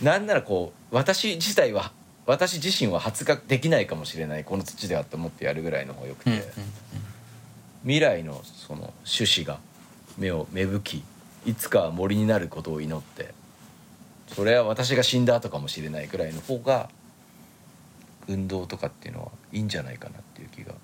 [0.00, 0.04] う。
[0.04, 1.92] なんならこう私自体は
[2.24, 6.42] 私自身は発芽できないかもしれないこの土ではと思ってやるぐらいの方がよくて、うんうん
[7.84, 9.58] 未来のその種子が
[10.18, 13.32] 目を芽吹きいつかは森になることを祈って
[14.26, 16.90] それは私が死んだ後かもしれないくらいの方が
[18.28, 20.74] 運動とかっていうのはいいんじゃないかなっていう気が。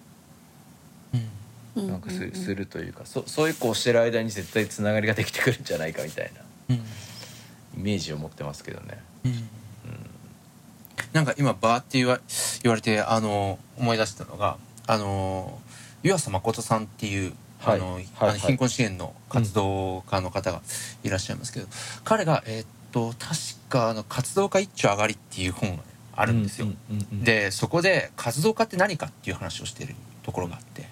[1.76, 1.88] うん。
[1.88, 6.40] なんかす,、るというかそそういうこうしてる間に絶対つながりができてくるんじゃないかみたいな
[6.70, 6.76] うん。
[6.76, 6.80] イ
[7.76, 9.00] メージを持ってますけどね。
[9.24, 9.48] うん。
[11.12, 12.20] なんか今バーって言わ
[12.62, 15.58] 言われてあの思い出したのがあの
[16.02, 17.76] 湯浅誠さんっていう、はい。
[17.76, 20.60] あのはいあの貧困支援の活動家の方が
[21.02, 21.66] いらっしゃいますけど、
[22.04, 23.34] 彼がえーっと確
[23.68, 25.82] かあの活動家一丁上がりっていう本が、ね、
[26.16, 26.68] あるんですよ。
[27.12, 30.88] でそこで活動家って何かっていう話をしているところがあって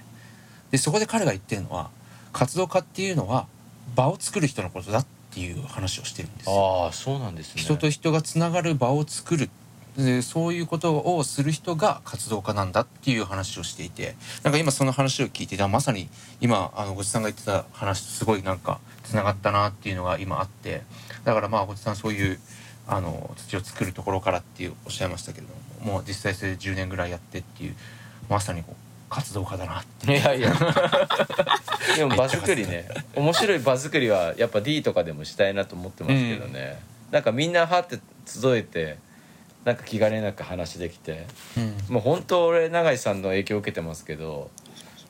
[0.70, 1.90] でそこで彼が言ってるのは
[2.32, 3.46] 活動家っていうのは
[3.94, 6.84] 場を作る人のことだっていう話をしてるんですよ。
[6.84, 7.62] ああそうなんですね。
[7.62, 9.50] 人と人がつながる場を作る
[9.96, 16.08] でそういうことをする人が活動家なんだっていう話をしていてなんか今その話を聞いてまさに
[16.40, 20.82] 今あのごちさんが言ってた話とすごいなんかつながったなっていうのが今あって
[21.24, 22.40] だからまあごちさんそういう
[22.86, 27.76] あの土を作るところからっていうおっしゃいましたけれどももう実際それで10年ぐらいやってっていう
[28.28, 28.74] まさにこう
[29.12, 30.18] 活動家だなって。
[30.18, 30.54] いやいや。
[31.96, 32.88] でも場作りね。
[33.14, 36.80] 面白い場作りはやっぱ D とかでもしたいなと思ってますけどね、
[37.10, 38.96] なんかみんなはって集えて
[39.66, 41.26] なんか気兼ねなく話できて。
[41.58, 41.94] うん。
[41.94, 44.50] もう本当俺永井さんの影響を受けてますけど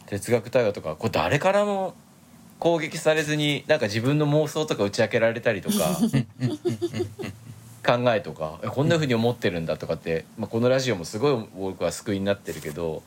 [0.07, 1.95] 哲学対話とかこれ誰からも
[2.59, 5.97] 攻撃されずになんか自分の妄想とか打ち明けられたりとか
[7.85, 13.03] 考えとかえこんな風に思ってるんだとかって、まあ、このラジオもすごい僕は救いになってるけど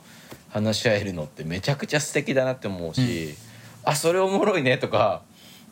[0.50, 3.36] 話し合えるのってめちゃくちゃ素敵だなって思うし、
[3.84, 5.22] あそれおもろいねとか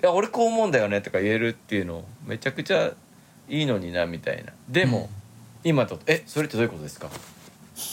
[0.01, 2.91] いや俺こう思うんだよねとか言えるっていうのめちゃくちゃ
[3.47, 4.51] いいのになみたいな。
[4.69, 5.09] でも、
[5.63, 7.09] 今と「えそれってどういうことですか?」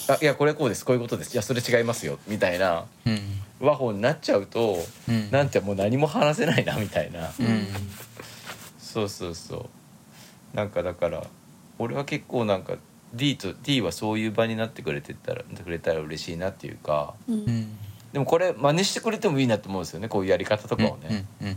[0.08, 0.84] あ「いやこれこうです。
[0.84, 1.34] こういうことです。
[1.34, 3.20] いやそれ違いますよ」みたいなうん。
[3.60, 5.30] 和法になっちゃうと、うん。
[5.30, 7.30] なんてもう何も話せないなみたいな。
[7.38, 7.66] うん。
[8.78, 9.79] そうそうそう
[10.54, 11.24] なんかだから
[11.78, 12.74] 俺は結構なんか
[13.14, 17.34] D と D はそういう場になってくれてたらくれたら嬉しいなっていうかうん。
[17.34, 17.78] うん
[18.12, 21.56] でもこれ真似してくれてもいいなと思うんですよねこういうやり方とかをね、うんうん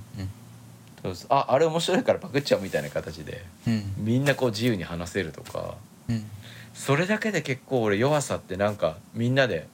[1.02, 3.94] そうそうああれ面白いからパクっちゃうみたいな形でうん。
[3.98, 5.76] みんなこう自由に話せるとか
[6.08, 6.24] うん。
[6.76, 9.68] それだけで結構俺弱さってなんかみんなで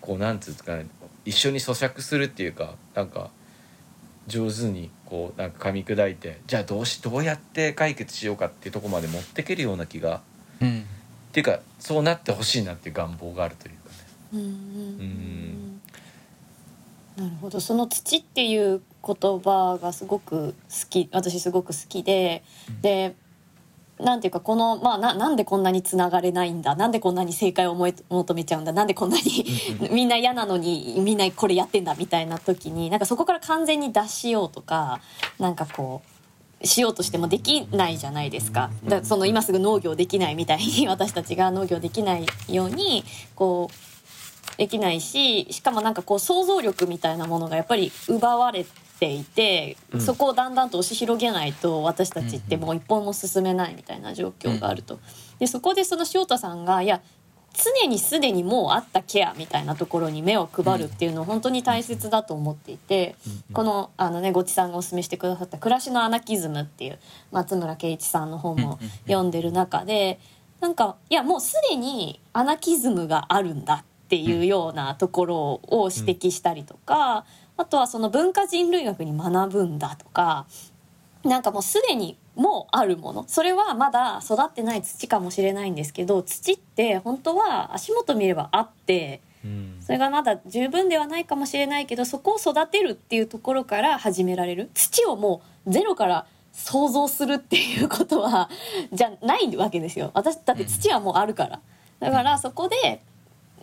[0.00, 0.86] こうなんつうんですかね
[1.26, 3.30] 一緒に咀嚼するっていうかなんか
[4.26, 10.22] 上手にこうなんか噛み砕いてじゃあどうしどうやって解決しようかっていうところまで持ってけるような気が
[10.58, 10.80] うん。
[10.80, 13.96] っていうかそうなってほしいなっていう願望があるというかね。
[14.32, 15.80] うんうんうん
[17.14, 17.60] なるほど。
[17.60, 22.42] その土っていう言葉がすごく好き私すごく好きで、
[22.80, 23.14] で
[24.02, 26.74] なんていうかこの、まあ、ななんでこんなにつながれないんだ？
[26.76, 28.72] なんでこんなに正解を思い求めちゃうんだ？
[28.72, 29.44] なんでこんなに
[29.90, 31.94] みんな嫌なのにみんなこれやってんだ？
[31.94, 35.00] みたいな時になんかそこから完全に脱しようとか
[35.38, 36.02] なんかこ
[36.60, 38.70] うしようとしてもできないじゃないですか。
[38.84, 48.66] だその今すぐ農業できないみたいに 私たちが農業できないようにこうできないししかもなんかこう想像力みたいなものがやっぱり奪われ
[49.02, 50.00] ていて、うん。
[50.00, 55.00] そこをだんだんと押し広げないと私たちってもう一本も進めないみたいな状況があると。
[55.40, 57.02] でそこでその塩田さんがいや
[57.52, 63.16] 常にすでにもうあったケアみたいなところに目を配るっていうのを本当に大切だと思っていて、
[63.52, 66.98] このあのねごちさんがお勧めしてくださった「暮らしのアナキズム」っていう
[67.32, 70.20] 松村圭一さんの本も読んでる中で
[70.60, 77.24] なんかいやもうすでにアナキズムがあるんだっていうようなところを指摘したりとか、
[77.62, 80.46] あとはその文化人類学に学ぶんだとか
[81.22, 83.24] なんかもうすでにもうあるもの。
[83.28, 89.76] それはまだ育ってない土かもしれないんですけど土って本当は足元見ればあってうん。
[89.80, 94.70] それがまだ十分ではないかもしれないけどそこを育てるっていうところから始められる。
[94.74, 98.50] 土をもうゼロから想像するっていうことは
[98.92, 100.10] じゃないわけですよ。
[100.14, 101.60] 私だって土はもうあるから。
[102.00, 103.02] だからそこで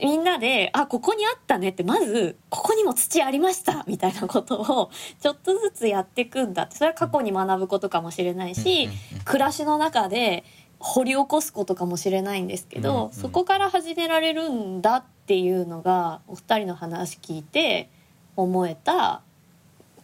[0.02, 6.78] みんなで「あここにあったね」ってまず「ここにも土ありました」みたいなことをちょっとずつやっていくんだって。
[6.78, 8.90] それは過去に学ぶことかもしれないし
[9.26, 10.44] 暮らしの中で
[10.80, 17.90] 掘り起こすことかもしれないんですけど、うんうんそこから始められるんだっていうのがお二人の話聞いて
[18.36, 19.22] 思えた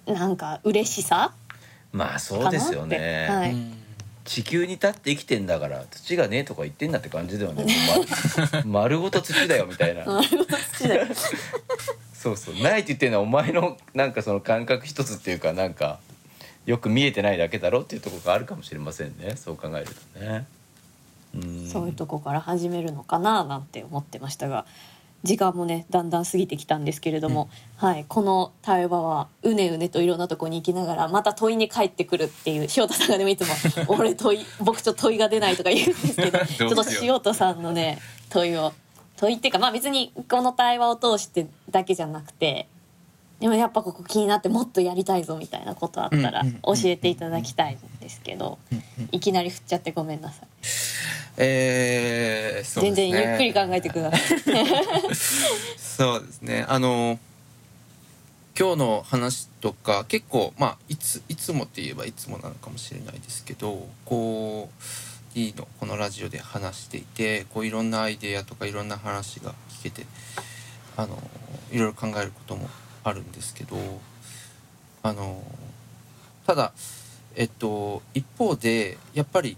[0.05, 1.33] なんか嬉しさ
[1.91, 3.53] まあそうですよね、はい。
[3.53, 3.84] うん
[4.26, 7.63] 地球に立って生きてんだから土がねえとか言ってんだって感じではね。
[7.63, 10.03] もう丸丸ごと土だよみたいな。
[12.13, 12.55] そうそう。
[12.55, 15.99] ないって言ってるのはお前のなんかその感覚一つっていうかなんか
[16.65, 19.36] よく見えてないだけだろっていうところがあるかもしれませんね。
[19.36, 20.47] そう考えるとね。
[21.36, 21.69] うん。
[21.69, 24.65] そういうとこから始めるのかななんて思ってましたが
[25.26, 33.53] 時間もねだんだん過ぎてきたんですけれども、はい、この対話はうねうねといろんなとこに行きながらまた問いに帰ってくるっていう塩田さんがでもいつも
[33.89, 37.99] 「俺問い僕ちょっと問いが出ない」とか言うんですけど ちょっと塩田さんのね
[38.30, 38.71] 問いを
[39.17, 42.67] 問いっていうかまあ別にこの対話を通してだけじゃなくて
[43.45, 48.57] でもやっぱここ気になってもっとやりたいぞみたいなことあったら教えていただきたいんですけど
[49.11, 50.47] いきなり振っちゃってごめんなさい。
[51.37, 54.39] えー、そうですね全然ゆっくり考えてください。
[55.77, 57.19] そうですねあの
[58.59, 70.07] 今日の話とか結構まあいついつもって言えばいつもなのかもしれないですけどこう D のこのラジオで話していてこういろんなアイデアとかいろんな話が聞けて
[70.97, 71.21] あの
[71.71, 72.67] いろいろ考えることも
[73.06, 73.78] あるんですけど
[75.03, 75.41] あの
[76.45, 76.74] ただ
[77.36, 79.58] えっと一方でやっぱり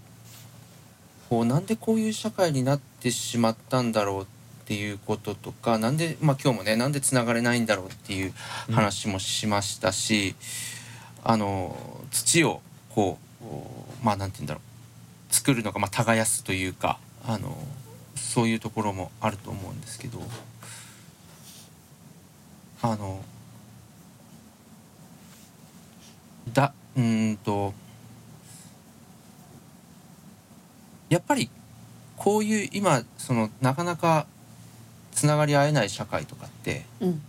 [1.28, 4.26] こうなんでこういう社会になってしまったんだろうっ
[4.66, 8.34] ていうこととかなんで、まあ、今日もねなんでつながれないんだろうっていう
[8.70, 10.34] 話もしましたし、
[11.24, 11.76] あの
[12.10, 12.60] 土を
[12.94, 14.60] こうまあなんて言うんだろ
[15.30, 17.56] う作るのがまあ耕すというかあの
[18.14, 20.20] そういうところもあると思うんですけど
[22.82, 23.22] あの
[26.52, 27.72] だうーんと
[31.08, 31.50] やっぱり
[32.16, 34.26] こういう今そのなかなか
[35.12, 37.22] つながり合えない社会とかってうん。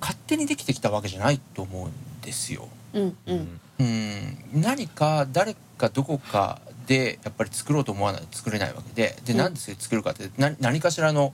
[0.00, 2.68] 勝手にできてきたわけじゃないと思うんですよ。
[2.94, 3.60] うんうん。
[3.80, 4.62] うん。
[4.62, 9.38] 何か誰かどこかでやっぱり作ろうと思わないと作れないわけででうん。
[9.38, 11.32] なんでそれ作るかって何何かしらの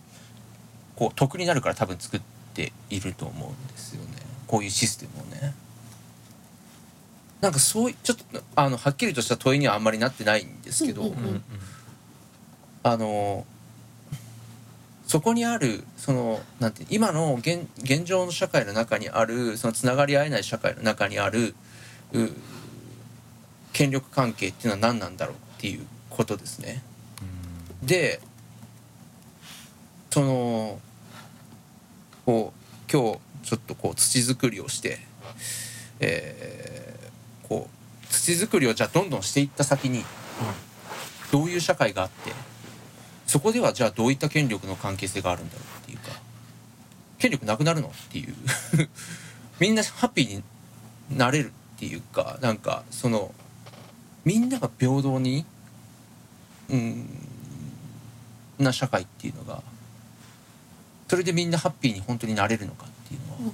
[0.97, 2.21] こう得になるから多分作っ
[2.55, 4.09] ていると思うんですよね。
[4.47, 5.34] こういうシステムをね。
[7.45, 11.45] なんかそういちょっとあのはっきりとした問いにはあんまりなってないんですけど、うんうんうん
[12.83, 13.47] あの
[15.07, 21.55] そこにあるそのなんて今の現現状の社会の中にあるそのつながり合えない社会の中にある
[22.13, 22.29] う
[23.73, 26.83] 権力関係っていうのは何なんだろうっていうことですね。
[27.83, 28.21] で
[30.11, 30.79] その
[32.27, 33.19] こう今日
[33.49, 34.99] ちょっとこう土作りをして、
[36.01, 36.84] えー
[37.49, 40.05] こう土作りをじゃあどんどんしていった先に
[41.33, 42.33] どういう社会があって
[43.27, 46.11] そこではじゃあどういった権力の関係性があるんだろうっていうか
[47.19, 48.35] 権力なくなるのっていう。
[49.61, 50.43] みんなハッピーに
[51.17, 53.33] なれるっていうかなんかその
[54.25, 55.45] みんなが平等に
[56.71, 57.09] うん
[58.59, 59.63] な社会っていうのが
[61.09, 63.53] それでみんなハッピーに本当になれるのかっていうのは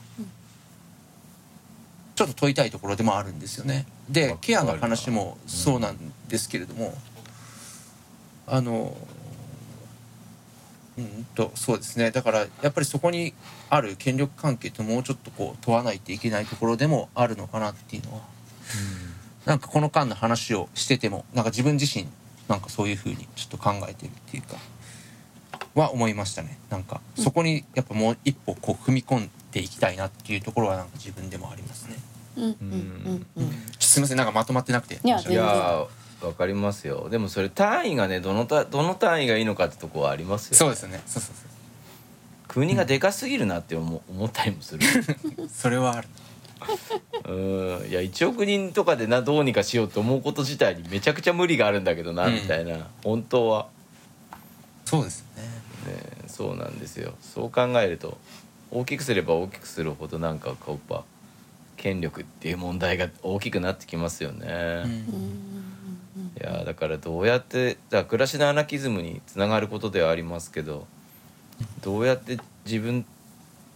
[2.20, 3.86] ちょっと問いたいところでもあるんですよね。
[4.10, 5.96] でわケアの話もそうなん
[6.28, 6.92] ですけれども、
[8.46, 8.94] あの
[10.98, 12.10] うんとそうですね。
[12.10, 13.32] だからやっぱりそこに
[13.70, 18.20] ある権力関係ってもうちょっとこう問わないといけないところでもあるのかなっていうのは。
[19.46, 22.06] なんかこの間の話をしててもなんか自分自身
[22.48, 24.56] なんかそういうふうにちょっと考えてるっていうか
[25.74, 26.58] は思いましたね。
[26.68, 31.96] なんかそこにやっぱもう一歩こう踏み込んでいきたいなっていうところはなんか自分でもありますね。
[32.36, 32.44] うん。
[32.44, 32.52] うん。
[32.56, 32.64] う
[33.10, 35.00] んうんすみませんなんかまとまってなくて。
[35.02, 35.32] いやい。
[35.32, 37.08] いやーわかりますよ。
[37.10, 41.02] でもそれ単位がねどのたどの単位がいいのかってとこはありますよ、そうですよね。
[41.06, 41.34] そうそう
[42.46, 44.84] 国がでかすぎるなって思思ったりもする。
[44.84, 44.98] そ
[45.44, 45.48] う。
[45.48, 46.08] それはある。
[47.26, 47.32] う
[47.86, 47.88] ん。
[47.88, 52.34] いや1億人とかでなどうにかしようと思うこと自体にめちゃくちゃ無理があるんだけどな、うん。
[52.34, 52.86] みたいな。
[53.02, 53.68] 本当は、
[54.84, 55.94] そうですよね。
[55.94, 57.14] ね、そうなんですよ。
[57.22, 58.18] そう考えると
[58.70, 61.04] 大きくすれば大きくするほどなんかこうやっぱ
[61.80, 64.84] 権力っていう問題が大きくなってきますよね。
[66.38, 70.86] いやーだからどうやってだ暮らしのアナキズムにつながることではありますけど
[71.80, 73.06] どうやって自分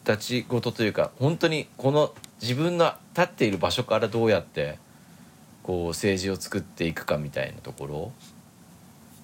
[0.04, 4.78] たちごとというか本当にこの自分の立っている場所からどうやって
[5.62, 8.12] こう政治を作っていくかみたいなところ。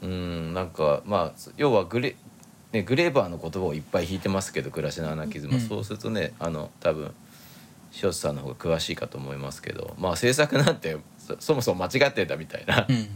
[0.02, 2.16] うんなんかまあ要はグレ,、
[2.72, 5.68] ね、グレーバーの言葉をいっぱい引いてますけど暮らしのアナキズムは、うん。
[5.68, 7.12] そうするとねあの多分
[7.94, 12.86] 塩津さんの方が詳しいかと思いますけどまあ政策なんてそそもそも間違ってんだみたいな。
[12.88, 13.08] うん。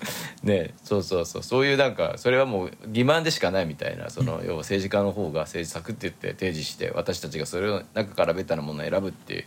[0.42, 1.42] ねそうそうそう。
[1.42, 4.10] そういうなんかそれはもう欺瞞でしかないみたいな。
[4.10, 9.38] その要は政治家の方が政治策って言って提示して私たちがそれの中からベタなものを選ぶってい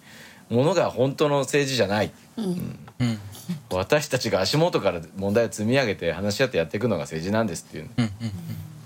[0.52, 2.12] うものが本当の政治じゃない。
[2.38, 2.80] うん。
[3.00, 3.20] うん。
[3.72, 7.90] 私たちが足元から問題を積み上げて話し合ってやっていくのが政治なんですっていう。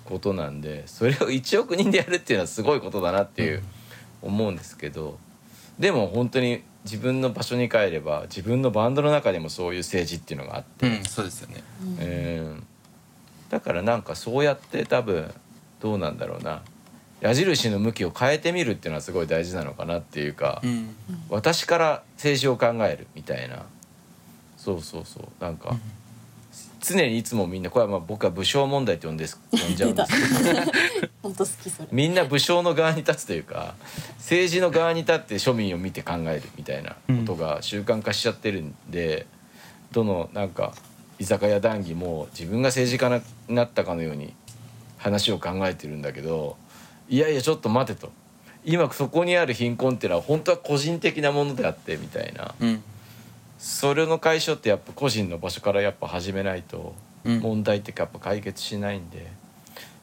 [0.05, 3.61] ことなんでそれを1億人でやるっていうのはすごいことだなっていう
[4.21, 5.19] 思うんですけど
[5.79, 10.87] でも本当に自分の場所に帰れば自分のバンドの中でもそういう政治っていうのがあって。
[10.87, 11.63] うんうんそうですよね。
[11.99, 12.63] えー
[13.49, 15.33] だからなんかそうやって多分
[15.79, 16.61] どうなんだろうな。
[17.21, 20.95] 矢印の向きを変えてみるっていうのはすごい大事なのかなっていうか、うん。
[21.29, 23.65] 私から政治を考えるみたいな。
[24.55, 25.23] そうそうそう。
[25.41, 25.75] なんか、
[26.79, 30.43] 常にいつもみんなこれはまあ僕は武将問題って呼んです呼んじゃうんです。
[30.43, 30.71] け ど
[31.23, 31.87] 本当好きそれ。
[31.91, 33.75] みんな武将の側に立つというか
[34.17, 39.25] 政治の側に立って庶民を見て考えるみたいなことが習慣化しちゃってるんで、
[39.91, 40.73] どのなんか
[41.19, 44.33] 居酒屋談義も自分が政治家になったかのように
[44.97, 46.57] 話を考えてるんだけど
[47.09, 48.11] いやいやちょっと待てと。
[48.65, 52.53] 今そこにある貧困っていうのは本当は個人的なものであってみたいな。
[52.59, 52.83] うん
[53.57, 56.95] それの解消ってやっぱ個人の場所からやっぱ始めないと
[57.25, 57.39] うん。
[57.39, 59.27] 問題ってやっぱ解決しないんで、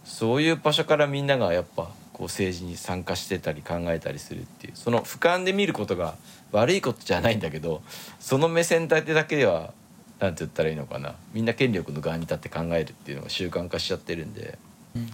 [0.05, 6.15] そういう場所からみんながやっぱこう政治に参加してたり考えたりするっていうその俯瞰で見ることが
[6.53, 7.83] 悪いことじゃないんだけど
[8.21, 9.73] その目線だけだけでは
[10.21, 14.59] なんて言ったらいいのかなみんな権力の側に立って考えるっていうのが習慣化しちゃってるんで、
[14.95, 15.11] うん。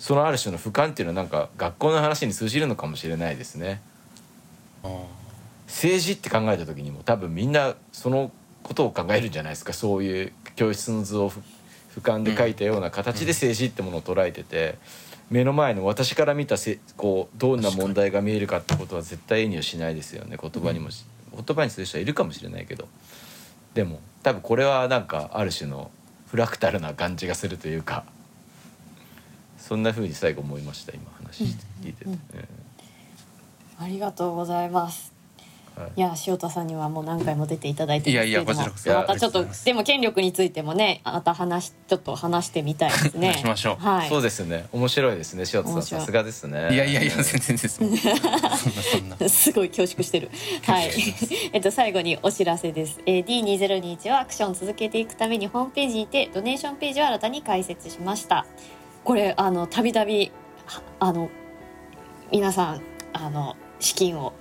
[0.00, 3.80] そのある種の俯瞰っていうのはなんか学校の話に通じるのかもしれないですね。
[4.82, 5.29] あー
[5.70, 9.72] 政治って考えた時にも多分みんなそのことを考えるんじゃないですか。
[9.72, 11.40] そういう教室の図をふ
[11.96, 14.78] 俯瞰で描いたような形で政治ってものを捉えてて
[15.28, 20.36] 目の前の私から見たせこうどんな問題が見えるかってことは絶対絵にはしないですよね。
[20.40, 22.88] 言葉にもし、言葉にする人はいるかもしれないけど。
[23.74, 25.90] でも多分これはなんかある種の
[26.26, 28.04] フラクタルな感じがするというか
[29.58, 32.20] そんな風に最後思いました今話して聞いてて、うんうん
[33.82, 35.09] ありがとうございます。
[35.09, 35.09] は
[35.86, 35.92] い。
[35.96, 39.12] いや塩田さんにはもう何回も出ていただいてるんですけれどもいやいやこちらこそ。
[39.12, 43.34] またちょっとでも権力についてもねまた話ちょっと話してみたいですね。
[43.38, 43.84] しましょう。
[43.84, 44.08] はい。
[44.08, 44.66] そうですね。
[44.72, 45.82] 面白いですね塩田さん。
[45.82, 46.74] さすがですね。
[46.74, 47.82] いやいやいや全然です。
[47.82, 48.20] もんそんな
[48.56, 49.16] そんな。
[49.28, 50.30] すごい恐縮してる。
[50.62, 50.90] はい。
[51.52, 53.00] えっと最後にお知らせです。
[53.06, 58.46] えー D2021 はアクションを続けていくためにホームページにてドネーションページを新たに開設しました。
[59.04, 60.30] これあのたびたび
[60.66, 61.30] はあの
[62.30, 64.32] 皆さんあの資金を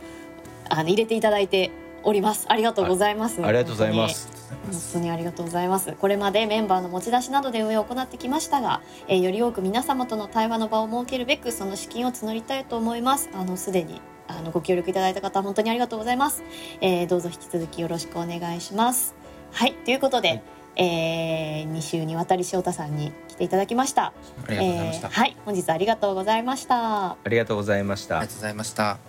[0.69, 1.71] あの入れていただいて
[2.03, 2.45] おります。
[2.49, 3.43] ありがとうございます。
[3.43, 4.29] ありがとうございます
[4.71, 5.93] 本当にありがとうございます。
[5.93, 13.29] これまでメンバーの持ち出しなどで運営を行ってきましたが、えーより多く皆様との対話の場を設けるべくその資金を募りたいと思います。
[13.33, 16.43] あのすでにあのご協力いただいた方本当にありがとうございます。
[16.81, 19.15] えーどうぞ引き続きよろしくお願いします。
[19.51, 20.43] はいということで、はい
[20.81, 24.05] え2週にわたり塩田さんに来ていただきました。
[24.05, 24.13] あ
[24.49, 27.11] りがとうございました、えーはい本日ありがとうございました。
[27.11, 29.08] ありがとうございましたありがとうございました